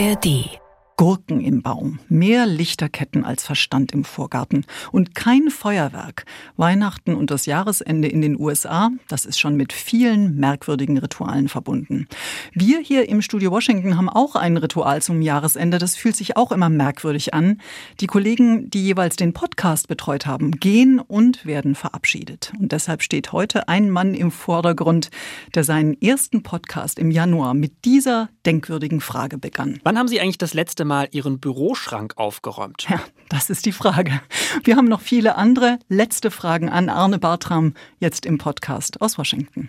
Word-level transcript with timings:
ARD 0.00 0.59
Gurken 1.00 1.40
im 1.40 1.62
Baum, 1.62 1.98
mehr 2.10 2.44
Lichterketten 2.44 3.24
als 3.24 3.42
Verstand 3.42 3.92
im 3.92 4.04
Vorgarten 4.04 4.66
und 4.92 5.14
kein 5.14 5.48
Feuerwerk. 5.48 6.26
Weihnachten 6.58 7.14
und 7.14 7.30
das 7.30 7.46
Jahresende 7.46 8.06
in 8.06 8.20
den 8.20 8.38
USA, 8.38 8.90
das 9.08 9.24
ist 9.24 9.40
schon 9.40 9.56
mit 9.56 9.72
vielen 9.72 10.36
merkwürdigen 10.36 10.98
Ritualen 10.98 11.48
verbunden. 11.48 12.06
Wir 12.52 12.80
hier 12.80 13.08
im 13.08 13.22
Studio 13.22 13.50
Washington 13.50 13.96
haben 13.96 14.10
auch 14.10 14.36
ein 14.36 14.58
Ritual 14.58 15.00
zum 15.00 15.22
Jahresende, 15.22 15.78
das 15.78 15.96
fühlt 15.96 16.16
sich 16.16 16.36
auch 16.36 16.52
immer 16.52 16.68
merkwürdig 16.68 17.32
an. 17.32 17.62
Die 18.00 18.06
Kollegen, 18.06 18.68
die 18.68 18.84
jeweils 18.84 19.16
den 19.16 19.32
Podcast 19.32 19.88
betreut 19.88 20.26
haben, 20.26 20.50
gehen 20.50 20.98
und 21.00 21.46
werden 21.46 21.76
verabschiedet. 21.76 22.52
Und 22.60 22.72
deshalb 22.72 23.02
steht 23.02 23.32
heute 23.32 23.68
ein 23.68 23.88
Mann 23.88 24.12
im 24.12 24.30
Vordergrund, 24.30 25.08
der 25.54 25.64
seinen 25.64 25.98
ersten 26.02 26.42
Podcast 26.42 26.98
im 26.98 27.10
Januar 27.10 27.54
mit 27.54 27.86
dieser 27.86 28.28
denkwürdigen 28.44 29.00
Frage 29.00 29.38
begann. 29.38 29.80
Wann 29.82 29.96
haben 29.96 30.08
Sie 30.08 30.20
eigentlich 30.20 30.36
das 30.36 30.52
letzte 30.52 30.84
Mal 30.84 30.89
Ihren 31.12 31.38
Büroschrank 31.38 32.14
aufgeräumt? 32.16 32.86
Ja, 32.88 33.00
das 33.28 33.48
ist 33.50 33.64
die 33.66 33.72
Frage. 33.72 34.20
Wir 34.64 34.76
haben 34.76 34.88
noch 34.88 35.00
viele 35.00 35.36
andere 35.36 35.78
letzte 35.88 36.30
Fragen 36.30 36.68
an 36.68 36.88
Arne 36.88 37.18
Bartram 37.18 37.74
jetzt 37.98 38.26
im 38.26 38.38
Podcast 38.38 39.00
aus 39.00 39.16
Washington. 39.16 39.68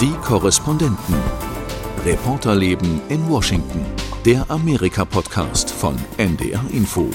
Die 0.00 0.12
Korrespondenten. 0.22 1.14
Reporterleben 2.04 3.00
in 3.08 3.28
Washington. 3.28 3.84
Der 4.24 4.50
Amerika-Podcast 4.50 5.70
von 5.70 5.96
NDR 6.16 6.64
Info. 6.72 7.10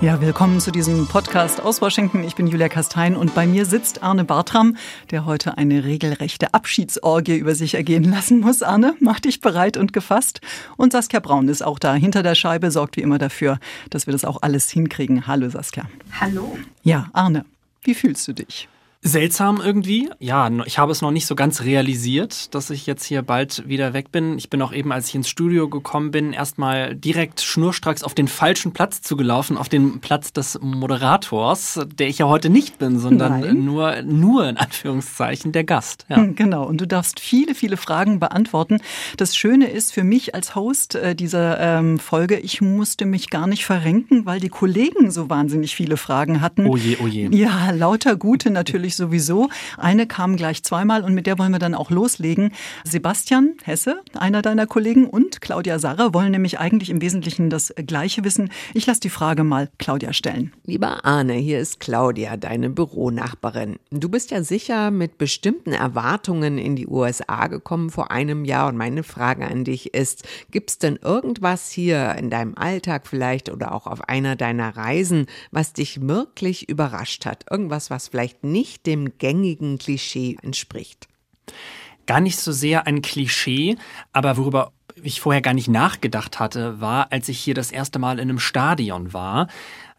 Ja, 0.00 0.18
willkommen 0.18 0.60
zu 0.60 0.70
diesem 0.70 1.06
Podcast 1.06 1.60
aus 1.60 1.82
Washington. 1.82 2.24
Ich 2.24 2.34
bin 2.34 2.46
Julia 2.46 2.70
Kastein 2.70 3.14
und 3.16 3.34
bei 3.34 3.46
mir 3.46 3.66
sitzt 3.66 4.02
Arne 4.02 4.24
Bartram, 4.24 4.78
der 5.10 5.26
heute 5.26 5.58
eine 5.58 5.84
regelrechte 5.84 6.54
Abschiedsorgie 6.54 7.36
über 7.36 7.54
sich 7.54 7.74
ergehen 7.74 8.04
lassen 8.10 8.40
muss. 8.40 8.62
Arne, 8.62 8.94
mach 9.00 9.20
dich 9.20 9.42
bereit 9.42 9.76
und 9.76 9.92
gefasst. 9.92 10.40
Und 10.78 10.92
Saskia 10.92 11.20
Braun 11.20 11.48
ist 11.48 11.60
auch 11.60 11.78
da. 11.78 11.92
Hinter 11.92 12.22
der 12.22 12.34
Scheibe 12.34 12.70
sorgt 12.70 12.96
wie 12.96 13.02
immer 13.02 13.18
dafür, 13.18 13.58
dass 13.90 14.06
wir 14.06 14.12
das 14.12 14.24
auch 14.24 14.40
alles 14.40 14.70
hinkriegen. 14.70 15.26
Hallo 15.26 15.50
Saskia. 15.50 15.84
Hallo. 16.18 16.56
Ja, 16.82 17.10
Arne, 17.12 17.44
wie 17.82 17.94
fühlst 17.94 18.26
du 18.26 18.32
dich? 18.32 18.69
Seltsam 19.02 19.62
irgendwie. 19.64 20.10
Ja, 20.18 20.50
ich 20.66 20.78
habe 20.78 20.92
es 20.92 21.00
noch 21.00 21.10
nicht 21.10 21.24
so 21.24 21.34
ganz 21.34 21.62
realisiert, 21.62 22.54
dass 22.54 22.68
ich 22.68 22.84
jetzt 22.84 23.02
hier 23.04 23.22
bald 23.22 23.66
wieder 23.66 23.94
weg 23.94 24.12
bin. 24.12 24.36
Ich 24.36 24.50
bin 24.50 24.60
auch 24.60 24.74
eben, 24.74 24.92
als 24.92 25.08
ich 25.08 25.14
ins 25.14 25.30
Studio 25.30 25.70
gekommen 25.70 26.10
bin, 26.10 26.34
erstmal 26.34 26.94
direkt 26.94 27.40
schnurstracks 27.40 28.02
auf 28.02 28.12
den 28.12 28.28
falschen 28.28 28.72
Platz 28.72 29.00
zugelaufen, 29.00 29.56
auf 29.56 29.70
den 29.70 30.00
Platz 30.00 30.34
des 30.34 30.60
Moderators, 30.60 31.80
der 31.94 32.08
ich 32.08 32.18
ja 32.18 32.28
heute 32.28 32.50
nicht 32.50 32.78
bin, 32.78 32.98
sondern 32.98 33.40
Nein. 33.40 33.64
nur, 33.64 34.02
nur 34.02 34.46
in 34.46 34.58
Anführungszeichen 34.58 35.52
der 35.52 35.64
Gast. 35.64 36.06
Ja. 36.08 36.26
Genau. 36.40 36.64
Und 36.64 36.80
du 36.80 36.86
darfst 36.86 37.20
viele, 37.20 37.54
viele 37.54 37.76
Fragen 37.76 38.18
beantworten. 38.18 38.78
Das 39.16 39.36
Schöne 39.36 39.66
ist 39.68 39.92
für 39.92 40.04
mich 40.04 40.34
als 40.34 40.54
Host 40.54 40.94
äh, 40.94 41.14
dieser 41.14 41.58
ähm, 41.60 41.98
Folge, 41.98 42.38
ich 42.38 42.62
musste 42.62 43.04
mich 43.04 43.30
gar 43.30 43.46
nicht 43.46 43.66
verrenken, 43.66 44.26
weil 44.26 44.40
die 44.40 44.48
Kollegen 44.48 45.10
so 45.10 45.28
wahnsinnig 45.28 45.74
viele 45.74 45.96
Fragen 45.96 46.40
hatten. 46.40 46.66
Oh 46.66 46.76
je, 46.76 46.96
oh 47.02 47.06
je. 47.06 47.28
Ja, 47.32 47.72
lauter 47.72 48.16
gute 48.16 48.50
natürlich 48.50 48.89
natürlich 48.90 48.96
sowieso. 48.96 49.48
Eine 49.76 50.06
kam 50.06 50.36
gleich 50.36 50.62
zweimal 50.62 51.04
und 51.04 51.14
mit 51.14 51.26
der 51.26 51.38
wollen 51.38 51.52
wir 51.52 51.58
dann 51.58 51.74
auch 51.74 51.90
loslegen. 51.90 52.52
Sebastian 52.84 53.54
Hesse, 53.64 54.00
einer 54.14 54.42
deiner 54.42 54.66
Kollegen, 54.66 55.08
und 55.08 55.40
Claudia 55.40 55.78
Sarre 55.78 56.14
wollen 56.14 56.32
nämlich 56.32 56.58
eigentlich 56.58 56.90
im 56.90 57.00
Wesentlichen 57.00 57.50
das 57.50 57.72
Gleiche 57.86 58.24
wissen. 58.24 58.50
Ich 58.74 58.86
lasse 58.86 59.00
die 59.00 59.10
Frage 59.10 59.44
mal 59.44 59.68
Claudia 59.78 60.12
stellen. 60.12 60.52
Lieber 60.64 61.04
Arne, 61.04 61.34
hier 61.34 61.60
ist 61.60 61.80
Claudia, 61.80 62.36
deine 62.36 62.70
Büronachbarin. 62.70 63.78
Du 63.90 64.08
bist 64.08 64.30
ja 64.30 64.42
sicher 64.42 64.90
mit 64.90 65.18
bestimmten 65.18 65.72
Erwartungen 65.72 66.58
in 66.58 66.76
die 66.76 66.86
USA 66.86 67.46
gekommen 67.46 67.90
vor 67.90 68.10
einem 68.10 68.44
Jahr 68.44 68.68
und 68.68 68.76
meine 68.76 69.02
Frage 69.02 69.46
an 69.46 69.64
dich 69.64 69.94
ist, 69.94 70.24
gibt 70.50 70.70
es 70.70 70.78
denn 70.78 70.98
irgendwas 71.02 71.70
hier 71.70 72.14
in 72.18 72.30
deinem 72.30 72.54
Alltag 72.56 73.06
vielleicht 73.06 73.50
oder 73.50 73.74
auch 73.74 73.86
auf 73.86 74.08
einer 74.08 74.36
deiner 74.36 74.76
Reisen, 74.76 75.26
was 75.50 75.72
dich 75.72 76.06
wirklich 76.06 76.68
überrascht 76.68 77.26
hat? 77.26 77.44
Irgendwas, 77.50 77.90
was 77.90 78.08
vielleicht 78.08 78.44
nicht 78.44 78.79
dem 78.86 79.18
gängigen 79.18 79.78
Klischee 79.78 80.36
entspricht. 80.42 81.08
Gar 82.06 82.20
nicht 82.20 82.38
so 82.38 82.52
sehr 82.52 82.86
ein 82.86 83.02
Klischee, 83.02 83.76
aber 84.12 84.36
worüber 84.36 84.72
ich 85.02 85.20
vorher 85.20 85.42
gar 85.42 85.54
nicht 85.54 85.68
nachgedacht 85.68 86.38
hatte, 86.38 86.80
war, 86.80 87.12
als 87.12 87.28
ich 87.28 87.38
hier 87.38 87.54
das 87.54 87.70
erste 87.70 87.98
Mal 87.98 88.18
in 88.18 88.28
einem 88.28 88.38
Stadion 88.38 89.12
war, 89.12 89.48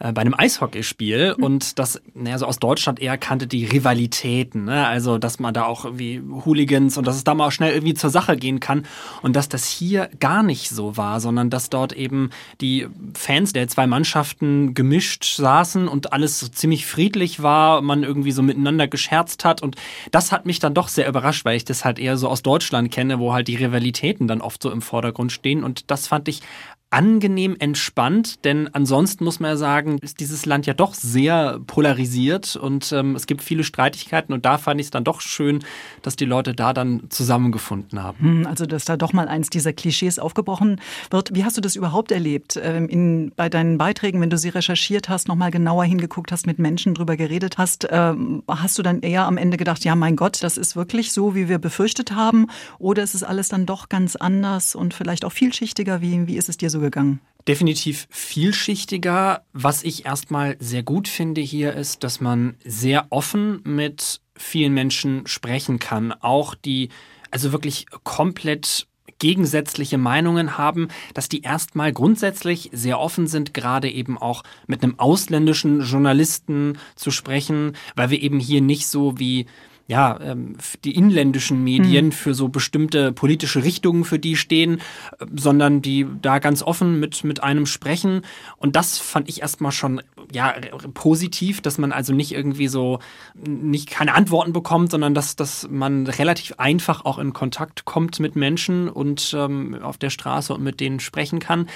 äh, 0.01 0.13
bei 0.13 0.21
einem 0.21 0.33
Eishockeyspiel 0.35 1.35
mhm. 1.37 1.43
und 1.43 1.79
das, 1.79 2.01
naja, 2.15 2.39
so 2.39 2.47
aus 2.47 2.57
Deutschland 2.57 2.99
eher 2.99 3.17
kannte 3.17 3.45
die 3.45 3.65
Rivalitäten, 3.65 4.65
ne? 4.65 4.87
also 4.87 5.19
dass 5.19 5.39
man 5.39 5.53
da 5.53 5.65
auch 5.65 5.85
irgendwie 5.85 6.21
Hooligans 6.45 6.97
und 6.97 7.05
dass 7.05 7.15
es 7.15 7.23
da 7.23 7.35
mal 7.35 7.47
auch 7.47 7.51
schnell 7.51 7.73
irgendwie 7.73 7.93
zur 7.93 8.09
Sache 8.09 8.35
gehen 8.35 8.59
kann 8.59 8.85
und 9.21 9.35
dass 9.35 9.47
das 9.47 9.67
hier 9.67 10.09
gar 10.19 10.41
nicht 10.41 10.69
so 10.69 10.97
war, 10.97 11.19
sondern 11.19 11.51
dass 11.51 11.69
dort 11.69 11.93
eben 11.93 12.31
die 12.61 12.87
Fans 13.13 13.53
der 13.53 13.67
zwei 13.67 13.85
Mannschaften 13.85 14.73
gemischt 14.73 15.35
saßen 15.35 15.87
und 15.87 16.13
alles 16.13 16.39
so 16.39 16.47
ziemlich 16.47 16.87
friedlich 16.87 17.43
war, 17.43 17.81
man 17.81 18.03
irgendwie 18.03 18.31
so 18.31 18.41
miteinander 18.41 18.87
gescherzt 18.87 19.45
hat 19.45 19.61
und 19.61 19.75
das 20.09 20.31
hat 20.31 20.47
mich 20.47 20.57
dann 20.57 20.73
doch 20.73 20.87
sehr 20.87 21.07
überrascht, 21.07 21.45
weil 21.45 21.57
ich 21.57 21.65
das 21.65 21.85
halt 21.85 21.99
eher 21.99 22.17
so 22.17 22.27
aus 22.27 22.41
Deutschland 22.41 22.91
kenne, 22.91 23.19
wo 23.19 23.33
halt 23.33 23.47
die 23.47 23.55
Rivalitäten 23.55 24.27
dann 24.27 24.41
oft 24.41 24.63
so 24.63 24.71
im 24.71 24.81
Vordergrund 24.81 25.31
stehen 25.31 25.63
und 25.63 25.91
das 25.91 26.07
fand 26.07 26.27
ich 26.27 26.41
angenehm 26.91 27.55
entspannt, 27.57 28.43
denn 28.43 28.69
ansonsten 28.73 29.23
muss 29.23 29.39
man 29.39 29.51
ja 29.51 29.57
sagen, 29.57 29.97
ist 29.99 30.19
dieses 30.19 30.45
Land 30.45 30.65
ja 30.65 30.73
doch 30.73 30.93
sehr 30.93 31.59
polarisiert 31.65 32.57
und 32.57 32.91
ähm, 32.91 33.15
es 33.15 33.27
gibt 33.27 33.41
viele 33.41 33.63
Streitigkeiten 33.63 34.33
und 34.33 34.45
da 34.45 34.57
fand 34.57 34.81
ich 34.81 34.87
es 34.87 34.91
dann 34.91 35.05
doch 35.05 35.21
schön, 35.21 35.63
dass 36.01 36.17
die 36.17 36.25
Leute 36.25 36.53
da 36.53 36.73
dann 36.73 37.03
zusammengefunden 37.09 38.03
haben. 38.03 38.19
Hm, 38.19 38.47
also, 38.47 38.65
dass 38.65 38.83
da 38.83 38.97
doch 38.97 39.13
mal 39.13 39.29
eins 39.29 39.49
dieser 39.49 39.71
Klischees 39.71 40.19
aufgebrochen 40.19 40.81
wird. 41.09 41.33
Wie 41.33 41.45
hast 41.45 41.55
du 41.55 41.61
das 41.61 41.77
überhaupt 41.77 42.11
erlebt? 42.11 42.59
Ähm, 42.61 42.89
in, 42.89 43.31
bei 43.37 43.47
deinen 43.47 43.77
Beiträgen, 43.77 44.19
wenn 44.19 44.29
du 44.29 44.37
sie 44.37 44.49
recherchiert 44.49 45.07
hast, 45.07 45.29
nochmal 45.29 45.49
genauer 45.49 45.85
hingeguckt 45.85 46.33
hast, 46.33 46.45
mit 46.45 46.59
Menschen 46.59 46.93
drüber 46.93 47.15
geredet 47.15 47.57
hast, 47.57 47.87
ähm, 47.89 48.43
hast 48.49 48.77
du 48.77 48.83
dann 48.83 48.99
eher 48.99 49.25
am 49.27 49.37
Ende 49.37 49.55
gedacht, 49.55 49.85
ja, 49.85 49.95
mein 49.95 50.17
Gott, 50.17 50.43
das 50.43 50.57
ist 50.57 50.75
wirklich 50.75 51.13
so, 51.13 51.35
wie 51.35 51.47
wir 51.47 51.57
befürchtet 51.57 52.11
haben? 52.11 52.47
Oder 52.79 53.01
ist 53.01 53.15
es 53.15 53.23
alles 53.23 53.47
dann 53.47 53.65
doch 53.65 53.87
ganz 53.87 54.17
anders 54.17 54.75
und 54.75 54.93
vielleicht 54.93 55.23
auch 55.23 55.31
vielschichtiger? 55.31 56.01
Wie, 56.01 56.27
wie 56.27 56.35
ist 56.35 56.49
es 56.49 56.57
dir 56.57 56.69
so 56.69 56.80
gegangen? 56.81 57.21
Definitiv 57.47 58.07
vielschichtiger. 58.11 59.43
Was 59.53 59.83
ich 59.83 60.05
erstmal 60.05 60.57
sehr 60.59 60.83
gut 60.83 61.07
finde 61.07 61.41
hier 61.41 61.73
ist, 61.73 62.03
dass 62.03 62.21
man 62.21 62.55
sehr 62.63 63.07
offen 63.09 63.61
mit 63.63 64.21
vielen 64.35 64.73
Menschen 64.73 65.25
sprechen 65.25 65.79
kann. 65.79 66.11
Auch 66.11 66.53
die, 66.53 66.89
also 67.31 67.51
wirklich 67.51 67.87
komplett 68.03 68.87
gegensätzliche 69.21 69.99
Meinungen 69.99 70.57
haben, 70.57 70.87
dass 71.13 71.29
die 71.29 71.41
erstmal 71.41 71.93
grundsätzlich 71.93 72.69
sehr 72.73 72.99
offen 72.99 73.27
sind, 73.27 73.53
gerade 73.53 73.89
eben 73.89 74.17
auch 74.17 74.43
mit 74.65 74.83
einem 74.83 74.99
ausländischen 74.99 75.81
Journalisten 75.81 76.79
zu 76.95 77.11
sprechen, 77.11 77.73
weil 77.95 78.09
wir 78.09 78.21
eben 78.21 78.39
hier 78.39 78.61
nicht 78.61 78.87
so 78.87 79.19
wie 79.19 79.45
ja, 79.91 80.17
ähm, 80.21 80.55
die 80.85 80.95
inländischen 80.95 81.65
Medien 81.65 82.05
mhm. 82.05 82.11
für 82.13 82.33
so 82.33 82.47
bestimmte 82.47 83.11
politische 83.11 83.61
Richtungen, 83.65 84.05
für 84.05 84.19
die 84.19 84.37
stehen, 84.37 84.79
äh, 85.19 85.25
sondern 85.35 85.81
die 85.81 86.07
da 86.21 86.39
ganz 86.39 86.63
offen 86.63 87.01
mit, 87.01 87.25
mit 87.25 87.43
einem 87.43 87.65
sprechen. 87.65 88.21
Und 88.55 88.77
das 88.77 88.99
fand 88.99 89.27
ich 89.27 89.41
erstmal 89.41 89.73
schon 89.73 90.01
ja, 90.31 90.55
positiv, 90.93 91.59
dass 91.59 91.77
man 91.77 91.91
also 91.91 92.13
nicht 92.13 92.31
irgendwie 92.31 92.69
so 92.69 92.99
nicht 93.35 93.89
keine 93.89 94.13
Antworten 94.13 94.53
bekommt, 94.53 94.91
sondern 94.91 95.13
dass, 95.13 95.35
dass 95.35 95.67
man 95.69 96.07
relativ 96.07 96.53
einfach 96.57 97.03
auch 97.03 97.19
in 97.19 97.33
Kontakt 97.33 97.83
kommt 97.83 98.21
mit 98.21 98.37
Menschen 98.37 98.87
und 98.87 99.35
ähm, 99.37 99.77
auf 99.81 99.97
der 99.97 100.09
Straße 100.09 100.53
und 100.53 100.63
mit 100.63 100.79
denen 100.79 101.01
sprechen 101.01 101.39
kann. 101.39 101.67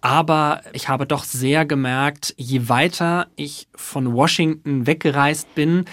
Aber 0.00 0.60
ich 0.74 0.88
habe 0.88 1.06
doch 1.06 1.24
sehr 1.24 1.66
gemerkt, 1.66 2.34
je 2.36 2.68
weiter 2.68 3.26
ich 3.34 3.66
von 3.74 4.12
Washington 4.12 4.86
weggereist 4.86 5.52
bin, 5.56 5.86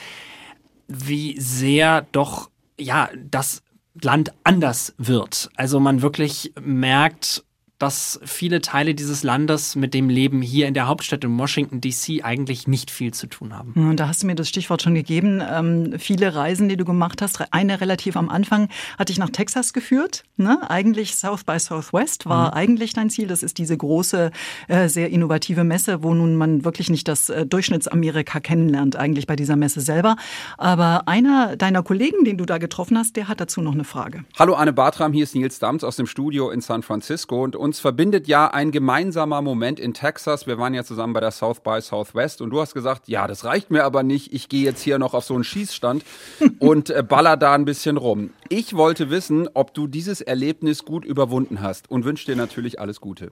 wie 0.87 1.39
sehr 1.39 2.05
doch 2.11 2.49
ja 2.79 3.09
das 3.15 3.61
Land 4.01 4.33
anders 4.43 4.93
wird. 4.97 5.49
Also 5.55 5.79
man 5.79 6.01
wirklich 6.01 6.53
merkt, 6.59 7.43
dass 7.80 8.19
viele 8.24 8.62
Teile 8.62 8.95
dieses 8.95 9.24
Landes 9.24 9.75
mit 9.75 9.94
dem 9.94 10.07
Leben 10.07 10.42
hier 10.42 10.68
in 10.68 10.74
der 10.74 10.88
Hauptstadt 10.88 11.24
in 11.24 11.38
Washington 11.38 11.81
DC 11.81 12.24
eigentlich 12.24 12.68
nicht 12.68 12.89
viel 12.89 13.13
zu 13.13 13.27
tun 13.27 13.54
haben. 13.54 13.74
Und 13.74 14.00
da 14.00 14.07
hast 14.07 14.24
du 14.24 14.27
mir 14.27 14.36
das 14.36 14.48
Stichwort 14.48 14.81
schon 14.81 14.95
gegeben. 14.95 15.42
Ähm, 15.48 15.95
viele 16.00 16.36
Reisen, 16.36 16.69
die 16.69 16.77
du 16.77 16.86
gemacht 16.86 17.22
hast, 17.22 17.42
eine 17.51 17.81
relativ 17.81 18.16
am 18.16 18.30
Anfang 18.30 18.69
hat 18.98 19.10
dich 19.10 19.18
nach 19.18 19.30
Texas 19.30 19.74
geführt. 19.74 20.24
Ne? 20.38 20.60
Eigentlich 20.69 21.16
South 21.16 21.44
by 21.44 21.60
Southwest 21.60 22.25
war 22.25 22.51
mhm. 22.51 22.54
eigentlich 22.54 22.94
dein 22.94 23.10
Ziel. 23.10 23.27
Das 23.27 23.44
ist 23.44 23.57
diese 23.57 23.75
große, 23.75 24.31
äh, 24.69 24.88
sehr 24.88 25.10
innovative 25.10 25.66
Messe, 25.66 26.01
wo 26.01 26.13
nun 26.13 26.36
man 26.36 26.63
wirklich 26.63 26.89
nicht 26.89 27.07
das 27.10 27.30
äh, 27.30 27.45
Durchschnittsamerika 27.45 28.39
kennenlernt, 28.39 28.95
eigentlich 28.95 29.28
bei 29.28 29.36
dieser 29.36 29.57
Messe 29.57 29.81
selber. 29.81 30.16
Aber 30.57 31.07
einer 31.07 31.57
deiner 31.57 31.83
Kollegen, 31.83 32.24
den 32.24 32.38
du 32.38 32.45
da 32.45 32.57
getroffen 32.57 32.98
hast, 32.98 33.18
der 33.18 33.28
hat 33.28 33.42
dazu 33.42 33.62
noch 33.62 33.74
eine 33.74 33.83
Frage. 33.83 34.24
Hallo 34.39 34.54
Anne 34.54 34.71
Bartram, 34.71 35.12
hier 35.12 35.24
ist 35.24 35.36
Nils 35.36 35.60
Dams 35.60 35.83
aus 35.83 35.98
dem 35.98 36.07
Studio 36.07 36.50
in 36.51 36.62
San 36.62 36.81
Francisco 36.81 37.44
und 37.44 37.64
uns 37.65 37.79
verbindet 37.79 38.27
ja 38.27 38.47
ein 38.47 38.71
gemeinsamer 38.71 39.41
Moment 39.41 39.79
in 39.79 39.95
Texas. 39.95 40.45
Wir 40.45 40.59
waren 40.59 40.75
ja 40.75 40.83
zusammen 40.83 41.13
bei 41.13 41.19
der 41.19 41.31
South 41.31 41.62
by 41.62 41.81
Southwest 41.81 42.39
und 42.41 42.51
du 42.51 42.62
hast 42.62 42.75
gesagt, 42.75 43.07
ja, 43.07 43.25
das 43.27 43.44
reicht 43.44 43.71
mir 43.71 43.83
aber 43.83 44.03
nicht. 44.03 44.31
Ich 44.33 44.50
gehe 44.50 44.63
jetzt 44.63 44.83
hier 44.83 45.00
noch 45.00 45.15
auf 45.15 45.25
so 45.25 45.33
einen 45.33 45.44
Schießstand 45.44 46.06
und 46.59 46.91
äh, 46.91 47.01
baller 47.01 47.38
da 47.38 47.56
ein 47.56 47.65
bisschen 47.65 47.97
rum. 47.97 48.29
Ich 48.50 48.75
wollte 48.75 49.09
wissen, 49.09 49.50
ob 49.56 49.73
du 49.73 49.88
dieses 49.88 50.21
Erlebnis 50.21 50.85
gut 50.85 51.06
überwunden 51.06 51.62
hast 51.62 51.89
und 51.89 52.06
wünsche 52.06 52.27
dir 52.27 52.35
natürlich 52.35 52.79
alles 52.79 53.01
Gute. 53.01 53.31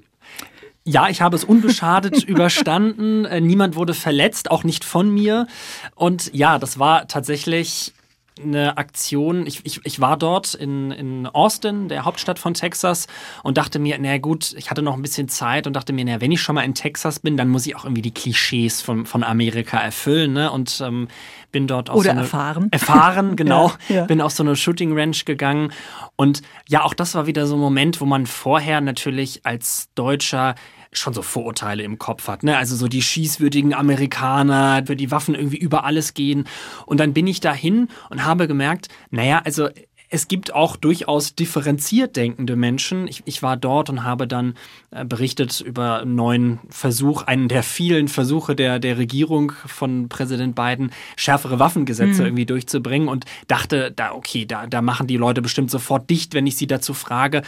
Ja, 0.83 1.07
ich 1.09 1.21
habe 1.21 1.35
es 1.35 1.43
unbeschadet 1.43 2.23
überstanden. 2.27 3.25
Äh, 3.25 3.39
niemand 3.39 3.75
wurde 3.75 3.93
verletzt, 3.93 4.49
auch 4.49 4.63
nicht 4.63 4.83
von 4.83 5.13
mir. 5.13 5.45
Und 5.93 6.33
ja, 6.33 6.57
das 6.57 6.79
war 6.79 7.07
tatsächlich 7.07 7.93
eine 8.41 8.77
Aktion. 8.77 9.45
Ich, 9.45 9.65
ich, 9.65 9.81
ich 9.83 9.99
war 9.99 10.17
dort 10.17 10.53
in, 10.53 10.91
in 10.91 11.27
Austin, 11.27 11.87
der 11.87 12.05
Hauptstadt 12.05 12.39
von 12.39 12.53
Texas, 12.53 13.07
und 13.43 13.57
dachte 13.57 13.79
mir, 13.79 13.97
na 13.99 14.17
gut, 14.17 14.53
ich 14.57 14.69
hatte 14.69 14.81
noch 14.81 14.95
ein 14.95 15.01
bisschen 15.01 15.29
Zeit 15.29 15.67
und 15.67 15.73
dachte 15.73 15.93
mir, 15.93 16.05
na, 16.05 16.21
wenn 16.21 16.31
ich 16.31 16.41
schon 16.41 16.55
mal 16.55 16.63
in 16.63 16.73
Texas 16.73 17.19
bin, 17.19 17.37
dann 17.37 17.49
muss 17.49 17.65
ich 17.65 17.75
auch 17.75 17.83
irgendwie 17.83 18.01
die 18.01 18.13
Klischees 18.13 18.81
von, 18.81 19.05
von 19.05 19.23
Amerika 19.23 19.77
erfüllen. 19.77 20.33
Ne? 20.33 20.51
Und 20.51 20.81
ähm, 20.83 21.07
bin 21.51 21.67
dort 21.67 21.89
auch 21.89 21.95
Oder 21.95 22.03
so 22.03 22.11
eine, 22.11 22.21
erfahren. 22.21 22.67
Erfahren, 22.71 23.35
genau. 23.37 23.71
ja, 23.87 23.95
ja. 23.95 24.05
Bin 24.05 24.21
auf 24.21 24.31
so 24.31 24.43
eine 24.43 24.55
Shooting 24.55 24.97
Ranch 24.97 25.25
gegangen. 25.25 25.71
Und 26.15 26.41
ja, 26.67 26.83
auch 26.83 26.93
das 26.93 27.15
war 27.15 27.27
wieder 27.27 27.47
so 27.47 27.55
ein 27.55 27.61
Moment, 27.61 28.01
wo 28.01 28.05
man 28.05 28.25
vorher 28.25 28.81
natürlich 28.81 29.45
als 29.45 29.89
Deutscher 29.95 30.55
schon 30.97 31.13
so 31.13 31.21
Vorurteile 31.21 31.83
im 31.83 31.99
Kopf 31.99 32.27
hat. 32.27 32.43
Ne? 32.43 32.57
Also 32.57 32.75
so 32.75 32.87
die 32.87 33.01
schießwürdigen 33.01 33.73
Amerikaner, 33.73 34.83
für 34.85 34.95
die 34.95 35.11
Waffen 35.11 35.35
irgendwie 35.35 35.57
über 35.57 35.83
alles 35.85 36.13
gehen. 36.13 36.45
Und 36.85 36.99
dann 36.99 37.13
bin 37.13 37.27
ich 37.27 37.39
dahin 37.39 37.89
und 38.09 38.25
habe 38.25 38.47
gemerkt, 38.47 38.89
naja, 39.11 39.41
also 39.43 39.69
es 40.13 40.27
gibt 40.27 40.53
auch 40.53 40.75
durchaus 40.75 41.33
differenziert 41.33 42.15
denkende 42.15 42.55
Menschen. 42.55 43.07
Ich, 43.07 43.23
ich 43.25 43.41
war 43.41 43.57
dort 43.57 43.89
und 43.89 44.03
habe 44.03 44.27
dann 44.27 44.53
äh, 44.91 45.03
berichtet 45.05 45.59
über 45.59 46.01
einen 46.01 46.13
neuen 46.13 46.59
Versuch, 46.69 47.23
einen 47.23 47.47
der 47.47 47.63
vielen 47.63 48.07
Versuche 48.07 48.55
der, 48.55 48.77
der 48.77 48.99
Regierung 48.99 49.53
von 49.65 50.09
Präsident 50.09 50.53
Biden, 50.53 50.91
schärfere 51.15 51.57
Waffengesetze 51.57 52.21
mhm. 52.21 52.27
irgendwie 52.27 52.45
durchzubringen 52.45 53.07
und 53.07 53.25
dachte, 53.47 53.91
da, 53.91 54.11
okay, 54.11 54.45
da, 54.45 54.67
da 54.67 54.83
machen 54.83 55.07
die 55.07 55.17
Leute 55.17 55.41
bestimmt 55.41 55.71
sofort 55.71 56.07
dicht, 56.11 56.35
wenn 56.35 56.45
ich 56.45 56.57
sie 56.57 56.67
dazu 56.67 56.93
frage. 56.93 57.41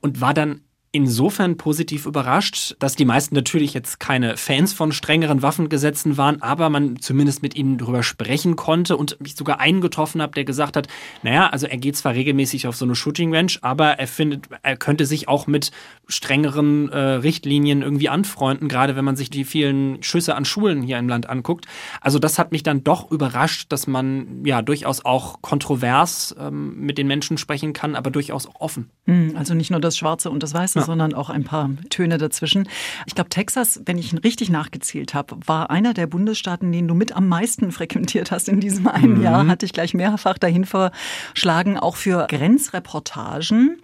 Und 0.00 0.20
war 0.20 0.34
dann 0.34 0.62
insofern 0.98 1.56
positiv 1.56 2.06
überrascht, 2.06 2.74
dass 2.80 2.96
die 2.96 3.04
meisten 3.04 3.36
natürlich 3.36 3.72
jetzt 3.72 4.00
keine 4.00 4.36
Fans 4.36 4.72
von 4.72 4.90
strengeren 4.90 5.42
Waffengesetzen 5.42 6.16
waren, 6.16 6.42
aber 6.42 6.70
man 6.70 7.00
zumindest 7.00 7.40
mit 7.40 7.54
ihnen 7.54 7.78
darüber 7.78 8.02
sprechen 8.02 8.56
konnte 8.56 8.96
und 8.96 9.20
mich 9.20 9.36
sogar 9.36 9.60
einen 9.60 9.80
getroffen 9.80 10.20
habe, 10.20 10.32
der 10.32 10.44
gesagt 10.44 10.76
hat, 10.76 10.88
naja, 11.22 11.50
also 11.50 11.68
er 11.68 11.76
geht 11.76 11.96
zwar 11.96 12.14
regelmäßig 12.14 12.66
auf 12.66 12.74
so 12.74 12.84
eine 12.84 12.96
Shooting 12.96 13.32
Range, 13.32 13.52
aber 13.60 13.90
er 13.90 14.08
findet, 14.08 14.48
er 14.64 14.76
könnte 14.76 15.06
sich 15.06 15.28
auch 15.28 15.46
mit 15.46 15.70
strengeren 16.08 16.88
äh, 16.88 16.98
Richtlinien 16.98 17.82
irgendwie 17.82 18.08
anfreunden, 18.08 18.66
gerade 18.66 18.96
wenn 18.96 19.04
man 19.04 19.14
sich 19.14 19.30
die 19.30 19.44
vielen 19.44 20.02
Schüsse 20.02 20.34
an 20.34 20.44
Schulen 20.44 20.82
hier 20.82 20.98
im 20.98 21.08
Land 21.08 21.28
anguckt. 21.28 21.66
Also 22.00 22.18
das 22.18 22.40
hat 22.40 22.50
mich 22.50 22.64
dann 22.64 22.82
doch 22.82 23.12
überrascht, 23.12 23.70
dass 23.70 23.86
man 23.86 24.44
ja 24.44 24.62
durchaus 24.62 25.04
auch 25.04 25.42
kontrovers 25.42 26.34
ähm, 26.40 26.80
mit 26.80 26.98
den 26.98 27.06
Menschen 27.06 27.38
sprechen 27.38 27.72
kann, 27.72 27.94
aber 27.94 28.10
durchaus 28.10 28.48
auch 28.48 28.60
offen. 28.60 28.90
Hm, 29.04 29.36
also 29.36 29.54
nicht 29.54 29.70
nur 29.70 29.80
das 29.80 29.96
Schwarze 29.96 30.28
und 30.30 30.42
das 30.42 30.54
Weiße 30.54 30.80
ja. 30.80 30.84
Sondern 30.88 31.14
auch 31.14 31.30
ein 31.30 31.44
paar 31.44 31.70
Töne 31.90 32.18
dazwischen. 32.18 32.68
Ich 33.06 33.14
glaube, 33.14 33.30
Texas, 33.30 33.80
wenn 33.84 33.98
ich 33.98 34.12
richtig 34.24 34.50
nachgezählt 34.50 35.14
habe, 35.14 35.36
war 35.46 35.70
einer 35.70 35.94
der 35.94 36.08
Bundesstaaten, 36.08 36.72
den 36.72 36.88
du 36.88 36.94
mit 36.94 37.14
am 37.14 37.28
meisten 37.28 37.70
frequentiert 37.78 38.32
hast 38.32 38.48
in 38.48 38.58
diesem 38.58 38.88
einen 38.88 39.18
mhm. 39.18 39.22
Jahr. 39.22 39.46
Hatte 39.46 39.66
ich 39.66 39.72
gleich 39.72 39.94
mehrfach 39.94 40.38
dahin 40.38 40.64
verschlagen, 40.64 41.78
auch 41.78 41.94
für 41.94 42.26
Grenzreportagen. 42.28 43.80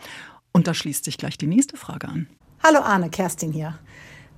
Und 0.50 0.66
da 0.66 0.74
schließt 0.74 1.04
sich 1.04 1.18
gleich 1.18 1.38
die 1.38 1.46
nächste 1.46 1.76
Frage 1.76 2.08
an. 2.08 2.26
Hallo 2.62 2.80
Arne, 2.80 3.10
Kerstin 3.10 3.52
hier. 3.52 3.78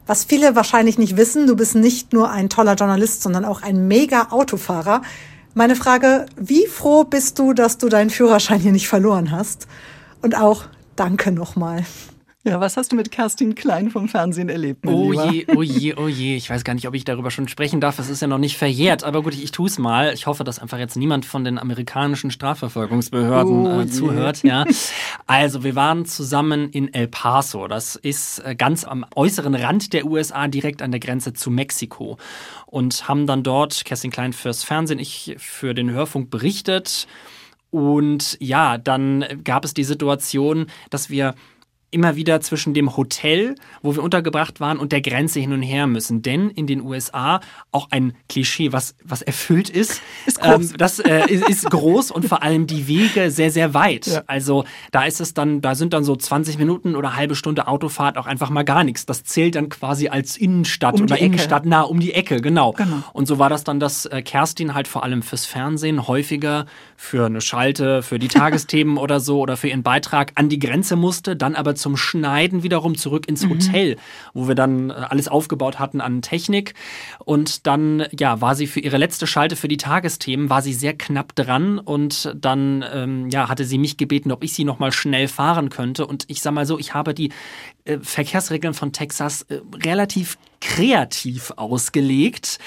Was 0.06 0.24
viele 0.24 0.54
wahrscheinlich 0.54 0.98
nicht 0.98 1.16
wissen, 1.16 1.46
du 1.46 1.56
bist 1.56 1.74
nicht 1.74 2.12
nur 2.12 2.30
ein 2.30 2.48
toller 2.48 2.74
Journalist, 2.74 3.22
sondern 3.22 3.44
auch 3.44 3.62
ein 3.62 3.88
mega 3.88 4.28
Autofahrer. 4.30 5.02
Meine 5.54 5.76
Frage, 5.76 6.26
wie 6.36 6.66
froh 6.66 7.04
bist 7.04 7.38
du, 7.38 7.52
dass 7.52 7.78
du 7.78 7.88
deinen 7.88 8.10
Führerschein 8.10 8.60
hier 8.60 8.72
nicht 8.72 8.88
verloren 8.88 9.30
hast? 9.30 9.66
Und 10.22 10.36
auch 10.36 10.64
danke 10.96 11.32
nochmal. 11.32 11.84
Ja, 12.46 12.60
was 12.60 12.76
hast 12.76 12.92
du 12.92 12.96
mit 12.96 13.10
Kerstin 13.10 13.56
Klein 13.56 13.90
vom 13.90 14.08
Fernsehen 14.08 14.48
erlebt? 14.48 14.86
Oh 14.86 15.12
je, 15.12 15.46
oh 15.56 15.62
je, 15.64 15.94
oh 15.96 16.06
je. 16.06 16.36
Ich 16.36 16.48
weiß 16.48 16.62
gar 16.62 16.74
nicht, 16.74 16.86
ob 16.86 16.94
ich 16.94 17.04
darüber 17.04 17.32
schon 17.32 17.48
sprechen 17.48 17.80
darf. 17.80 17.98
Es 17.98 18.08
ist 18.08 18.22
ja 18.22 18.28
noch 18.28 18.38
nicht 18.38 18.56
verjährt. 18.56 19.02
Aber 19.02 19.24
gut, 19.24 19.34
ich, 19.34 19.42
ich 19.42 19.50
tue 19.50 19.66
es 19.66 19.80
mal. 19.80 20.14
Ich 20.14 20.28
hoffe, 20.28 20.44
dass 20.44 20.60
einfach 20.60 20.78
jetzt 20.78 20.96
niemand 20.96 21.26
von 21.26 21.42
den 21.42 21.58
amerikanischen 21.58 22.30
Strafverfolgungsbehörden 22.30 23.66
oh 23.66 23.80
äh, 23.80 23.88
zuhört. 23.88 24.44
Ja. 24.44 24.64
Also, 25.26 25.64
wir 25.64 25.74
waren 25.74 26.06
zusammen 26.06 26.70
in 26.70 26.94
El 26.94 27.08
Paso. 27.08 27.66
Das 27.66 27.96
ist 27.96 28.38
äh, 28.38 28.54
ganz 28.54 28.84
am 28.84 29.04
äußeren 29.16 29.56
Rand 29.56 29.92
der 29.92 30.06
USA, 30.06 30.46
direkt 30.46 30.82
an 30.82 30.92
der 30.92 31.00
Grenze 31.00 31.32
zu 31.32 31.50
Mexiko. 31.50 32.16
Und 32.66 33.08
haben 33.08 33.26
dann 33.26 33.42
dort, 33.42 33.84
Kerstin 33.84 34.12
Klein 34.12 34.32
fürs 34.32 34.62
Fernsehen, 34.62 35.00
ich 35.00 35.34
für 35.38 35.74
den 35.74 35.90
Hörfunk 35.90 36.30
berichtet. 36.30 37.08
Und 37.72 38.36
ja, 38.40 38.78
dann 38.78 39.24
gab 39.42 39.64
es 39.64 39.74
die 39.74 39.82
Situation, 39.82 40.66
dass 40.90 41.10
wir 41.10 41.34
immer 41.90 42.16
wieder 42.16 42.40
zwischen 42.40 42.74
dem 42.74 42.96
Hotel, 42.96 43.54
wo 43.80 43.94
wir 43.94 44.02
untergebracht 44.02 44.60
waren, 44.60 44.78
und 44.78 44.92
der 44.92 45.00
Grenze 45.00 45.38
hin 45.40 45.52
und 45.52 45.62
her 45.62 45.86
müssen. 45.86 46.20
Denn 46.20 46.50
in 46.50 46.66
den 46.66 46.82
USA 46.82 47.40
auch 47.70 47.88
ein 47.90 48.14
Klischee, 48.28 48.72
was, 48.72 48.96
was 49.04 49.22
erfüllt 49.22 49.70
ist, 49.70 50.02
ist 50.26 50.40
groß. 50.40 50.70
Ähm, 50.72 50.76
das 50.78 50.98
äh, 50.98 51.30
ist, 51.30 51.48
ist, 51.48 51.70
groß 51.70 52.10
und 52.10 52.26
vor 52.26 52.42
allem 52.42 52.66
die 52.66 52.88
Wege 52.88 53.30
sehr, 53.30 53.50
sehr 53.50 53.72
weit. 53.72 54.06
Ja. 54.06 54.22
Also 54.26 54.64
da 54.90 55.04
ist 55.04 55.20
es 55.20 55.32
dann, 55.32 55.60
da 55.60 55.74
sind 55.74 55.92
dann 55.92 56.02
so 56.02 56.16
20 56.16 56.58
Minuten 56.58 56.96
oder 56.96 57.16
halbe 57.16 57.36
Stunde 57.36 57.68
Autofahrt 57.68 58.18
auch 58.18 58.26
einfach 58.26 58.50
mal 58.50 58.64
gar 58.64 58.82
nichts. 58.82 59.06
Das 59.06 59.22
zählt 59.22 59.54
dann 59.54 59.68
quasi 59.68 60.08
als 60.08 60.36
Innenstadt 60.36 60.96
um 60.96 61.02
oder 61.02 61.18
Innenstadt 61.18 61.66
nah 61.66 61.82
um 61.82 62.00
die 62.00 62.12
Ecke, 62.12 62.40
genau. 62.40 62.72
genau. 62.72 63.02
Und 63.12 63.26
so 63.26 63.38
war 63.38 63.48
das 63.48 63.62
dann, 63.62 63.78
dass 63.78 64.06
äh, 64.06 64.22
Kerstin 64.22 64.74
halt 64.74 64.88
vor 64.88 65.04
allem 65.04 65.22
fürs 65.22 65.46
Fernsehen 65.46 66.08
häufiger 66.08 66.66
für 66.96 67.26
eine 67.26 67.40
Schalte, 67.40 68.02
für 68.02 68.18
die 68.18 68.28
Tagesthemen 68.28 68.96
oder 68.98 69.20
so 69.20 69.40
oder 69.40 69.56
für 69.56 69.68
ihren 69.68 69.84
Beitrag 69.84 70.32
an 70.34 70.48
die 70.48 70.58
Grenze 70.58 70.96
musste, 70.96 71.36
dann 71.36 71.54
aber 71.54 71.75
zum 71.76 71.96
Schneiden 71.96 72.62
wiederum 72.62 72.96
zurück 72.96 73.28
ins 73.28 73.44
mhm. 73.44 73.50
Hotel, 73.50 73.94
mhm. 73.94 73.98
wo 74.34 74.48
wir 74.48 74.54
dann 74.54 74.90
äh, 74.90 74.94
alles 74.94 75.28
aufgebaut 75.28 75.78
hatten 75.78 76.00
an 76.00 76.22
Technik. 76.22 76.74
Und 77.24 77.66
dann, 77.66 78.06
ja, 78.18 78.40
war 78.40 78.54
sie 78.54 78.66
für 78.66 78.80
ihre 78.80 78.96
letzte 78.96 79.26
Schalte 79.26 79.56
für 79.56 79.68
die 79.68 79.76
Tagesthemen, 79.76 80.50
war 80.50 80.62
sie 80.62 80.74
sehr 80.74 80.96
knapp 80.96 81.34
dran 81.34 81.78
und 81.78 82.34
dann, 82.36 82.84
ähm, 82.92 83.28
ja, 83.30 83.48
hatte 83.48 83.64
sie 83.64 83.78
mich 83.78 83.96
gebeten, 83.96 84.32
ob 84.32 84.42
ich 84.42 84.52
sie 84.52 84.64
nochmal 84.64 84.92
schnell 84.92 85.28
fahren 85.28 85.70
könnte. 85.70 86.06
Und 86.06 86.24
ich 86.28 86.42
sag 86.42 86.52
mal 86.52 86.66
so, 86.66 86.78
ich 86.78 86.94
habe 86.94 87.14
die 87.14 87.30
äh, 87.86 87.98
Verkehrsregeln 88.00 88.74
von 88.74 88.92
Texas 88.92 89.42
äh, 89.42 89.60
relativ 89.84 90.38
kreativ 90.60 91.52
ausgelegt. 91.56 92.58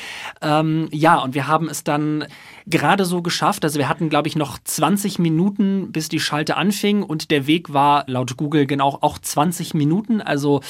Ähm, 0.42 0.88
ja, 0.92 1.18
und 1.20 1.34
wir 1.34 1.48
haben 1.48 1.70
es 1.70 1.84
dann 1.84 2.26
gerade 2.66 3.06
so 3.06 3.22
geschafft. 3.22 3.64
Also 3.64 3.80
wir 3.80 3.90
hatten, 3.90 4.10
glaube 4.10 4.28
ich, 4.28 4.36
noch 4.36 4.58
20 4.64 5.20
Minuten, 5.20 5.92
bis 5.92 6.08
die 6.08 6.20
Schalte 6.20 6.56
anfing 6.56 7.04
und 7.04 7.32
der 7.32 7.48
Weg 7.48 7.74
war 7.74 8.04
laut 8.08 8.38
Google 8.38 8.66
genau 8.66 8.98
auch 9.02 9.20
20 9.20 9.74
Minuten. 9.74 10.22
Also 10.22 10.62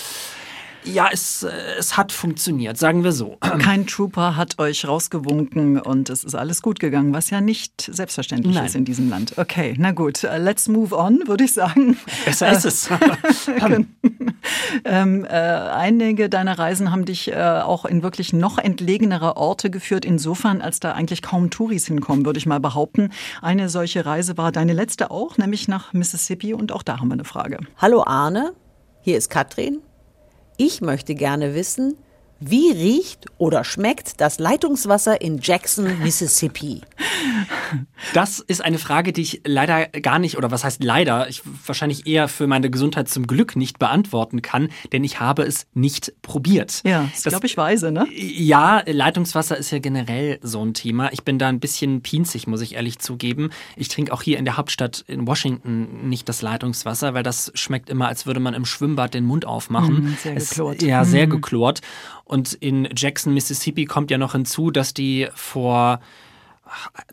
ja, 0.83 1.09
es, 1.11 1.43
äh, 1.43 1.49
es 1.77 1.97
hat 1.97 2.11
funktioniert, 2.11 2.77
sagen 2.77 3.03
wir 3.03 3.11
so. 3.11 3.37
Kein 3.59 3.87
Trooper 3.87 4.35
hat 4.35 4.59
euch 4.59 4.87
rausgewunken 4.87 5.79
und 5.79 6.09
es 6.09 6.23
ist 6.23 6.35
alles 6.35 6.61
gut 6.61 6.79
gegangen, 6.79 7.13
was 7.13 7.29
ja 7.29 7.41
nicht 7.41 7.81
selbstverständlich 7.81 8.55
Nein. 8.55 8.65
ist 8.65 8.75
in 8.75 8.85
diesem 8.85 9.09
Land. 9.09 9.37
Okay, 9.37 9.75
na 9.77 9.91
gut, 9.91 10.23
äh, 10.23 10.37
let's 10.37 10.67
move 10.67 10.95
on, 10.95 11.27
würde 11.27 11.43
ich 11.43 11.53
sagen. 11.53 11.97
Besser 12.25 12.51
ist 12.51 12.65
es. 12.65 12.89
ähm, 14.85 15.25
äh, 15.25 15.29
einige 15.29 16.29
deiner 16.29 16.57
Reisen 16.57 16.91
haben 16.91 17.05
dich 17.05 17.31
äh, 17.31 17.35
auch 17.35 17.85
in 17.85 18.03
wirklich 18.03 18.33
noch 18.33 18.57
entlegenere 18.57 19.37
Orte 19.37 19.69
geführt, 19.69 20.05
insofern, 20.05 20.61
als 20.61 20.79
da 20.79 20.93
eigentlich 20.93 21.21
kaum 21.21 21.49
Touris 21.49 21.87
hinkommen, 21.87 22.25
würde 22.25 22.39
ich 22.39 22.45
mal 22.45 22.59
behaupten. 22.59 23.09
Eine 23.41 23.69
solche 23.69 24.05
Reise 24.05 24.37
war 24.37 24.51
deine 24.51 24.73
letzte 24.73 25.11
auch, 25.11 25.37
nämlich 25.37 25.67
nach 25.67 25.93
Mississippi 25.93 26.53
und 26.53 26.71
auch 26.71 26.83
da 26.83 26.99
haben 26.99 27.09
wir 27.09 27.13
eine 27.13 27.25
Frage. 27.25 27.59
Hallo 27.77 28.03
Arne, 28.05 28.53
hier 29.01 29.17
ist 29.17 29.29
Katrin. 29.29 29.81
Ich 30.61 30.81
möchte 30.81 31.15
gerne 31.15 31.55
wissen, 31.55 31.95
wie 32.39 32.71
riecht 32.71 33.25
oder 33.37 33.63
schmeckt 33.63 34.21
das 34.21 34.39
Leitungswasser 34.39 35.21
in 35.21 35.39
Jackson, 35.41 35.99
Mississippi? 35.99 36.81
Das 38.13 38.39
ist 38.39 38.63
eine 38.63 38.77
Frage, 38.77 39.13
die 39.13 39.21
ich 39.21 39.41
leider 39.45 39.87
gar 39.87 40.19
nicht, 40.19 40.37
oder 40.37 40.49
was 40.51 40.63
heißt 40.63 40.83
leider, 40.83 41.29
ich 41.29 41.41
wahrscheinlich 41.65 42.07
eher 42.07 42.27
für 42.27 42.47
meine 42.47 42.69
Gesundheit 42.69 43.09
zum 43.09 43.27
Glück 43.27 43.55
nicht 43.55 43.77
beantworten 43.77 44.41
kann, 44.41 44.69
denn 44.91 45.03
ich 45.03 45.19
habe 45.19 45.43
es 45.43 45.67
nicht 45.73 46.13
probiert. 46.21 46.81
Ja, 46.85 47.09
das 47.13 47.23
glaube 47.23 47.45
ich 47.45 47.57
weise, 47.57 47.91
ne? 47.91 48.07
Ja, 48.13 48.81
Leitungswasser 48.85 49.57
ist 49.57 49.71
ja 49.71 49.79
generell 49.79 50.39
so 50.41 50.63
ein 50.63 50.73
Thema. 50.73 51.11
Ich 51.11 51.23
bin 51.23 51.39
da 51.39 51.47
ein 51.47 51.59
bisschen 51.59 52.01
pinzig, 52.01 52.47
muss 52.47 52.61
ich 52.61 52.75
ehrlich 52.75 52.99
zugeben. 52.99 53.49
Ich 53.75 53.89
trinke 53.89 54.13
auch 54.13 54.21
hier 54.21 54.37
in 54.37 54.45
der 54.45 54.57
Hauptstadt 54.57 55.03
in 55.07 55.27
Washington 55.27 56.07
nicht 56.07 56.29
das 56.29 56.41
Leitungswasser, 56.41 57.13
weil 57.13 57.23
das 57.23 57.51
schmeckt 57.55 57.89
immer, 57.89 58.07
als 58.07 58.25
würde 58.25 58.39
man 58.39 58.53
im 58.53 58.65
Schwimmbad 58.65 59.13
den 59.13 59.25
Mund 59.25 59.45
aufmachen. 59.45 60.11
Mm, 60.11 60.17
sehr 60.21 60.35
geklort. 60.35 60.81
Es, 60.81 60.87
ja, 60.87 61.05
sehr 61.05 61.27
mm. 61.27 61.31
geklort. 61.31 61.81
Und 62.29 62.53
in 62.53 62.87
Jackson, 62.95 63.33
Mississippi 63.33 63.85
kommt 63.85 64.11
ja 64.11 64.19
noch 64.19 64.33
hinzu, 64.33 64.69
dass 64.69 64.93
die 64.93 65.27
vor 65.33 65.99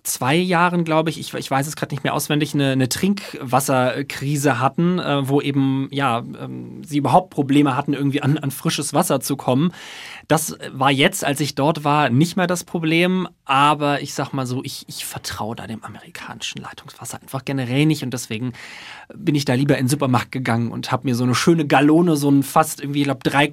zwei 0.03 0.37
Jahren, 0.37 0.85
glaube 0.85 1.11
ich, 1.11 1.19
ich, 1.19 1.35
ich 1.35 1.51
weiß 1.51 1.67
es 1.67 1.77
gerade 1.77 1.95
nicht 1.95 2.05
mehr 2.05 2.15
auswendig, 2.15 2.55
eine, 2.55 2.73
eine 2.73 2.89
Trinkwasserkrise 2.89 4.61
hatten, 4.61 4.99
äh, 4.99 5.29
wo 5.29 5.41
eben 5.41 5.89
ja 5.91 6.19
ähm, 6.19 6.83
sie 6.85 6.99
überhaupt 6.99 7.31
Probleme 7.31 7.77
hatten, 7.77 7.93
irgendwie 7.93 8.23
an, 8.23 8.39
an 8.39 8.51
frisches 8.51 8.95
Wasser 8.95 9.21
zu 9.21 9.37
kommen. 9.37 9.73
Das 10.29 10.57
war 10.73 10.91
jetzt, 10.91 11.25
als 11.25 11.41
ich 11.41 11.55
dort 11.55 11.85
war, 11.85 12.11
nicht 12.11 12.37
mehr 12.37 12.47
das 12.47 12.65
Problem, 12.65 13.29
aber 13.45 14.03
ich 14.03 14.15
sag 14.15 14.33
mal 14.33 14.47
so, 14.47 14.63
ich, 14.65 14.85
ich 14.89 15.05
vertraue 15.05 15.57
da 15.57 15.67
dem 15.67 15.85
amerikanischen 15.85 16.61
Leitungswasser 16.61 17.21
einfach 17.23 17.45
generell 17.45 17.87
nicht 17.87 18.03
und 18.03 18.13
deswegen 18.13 18.53
bin 19.15 19.35
ich 19.35 19.45
da 19.45 19.55
lieber 19.55 19.79
in 19.79 19.85
den 19.85 19.91
Supermarkt 19.91 20.33
gegangen 20.33 20.71
und 20.71 20.91
habe 20.91 21.07
mir 21.07 21.15
so 21.15 21.25
eine 21.25 21.35
schöne 21.35 21.67
Gallone, 21.67 22.17
so 22.17 22.29
ein 22.29 22.43
fast 22.43 22.81
irgendwie, 22.81 23.01
ich 23.01 23.05
glaube 23.05 23.21
3, 23.23 23.51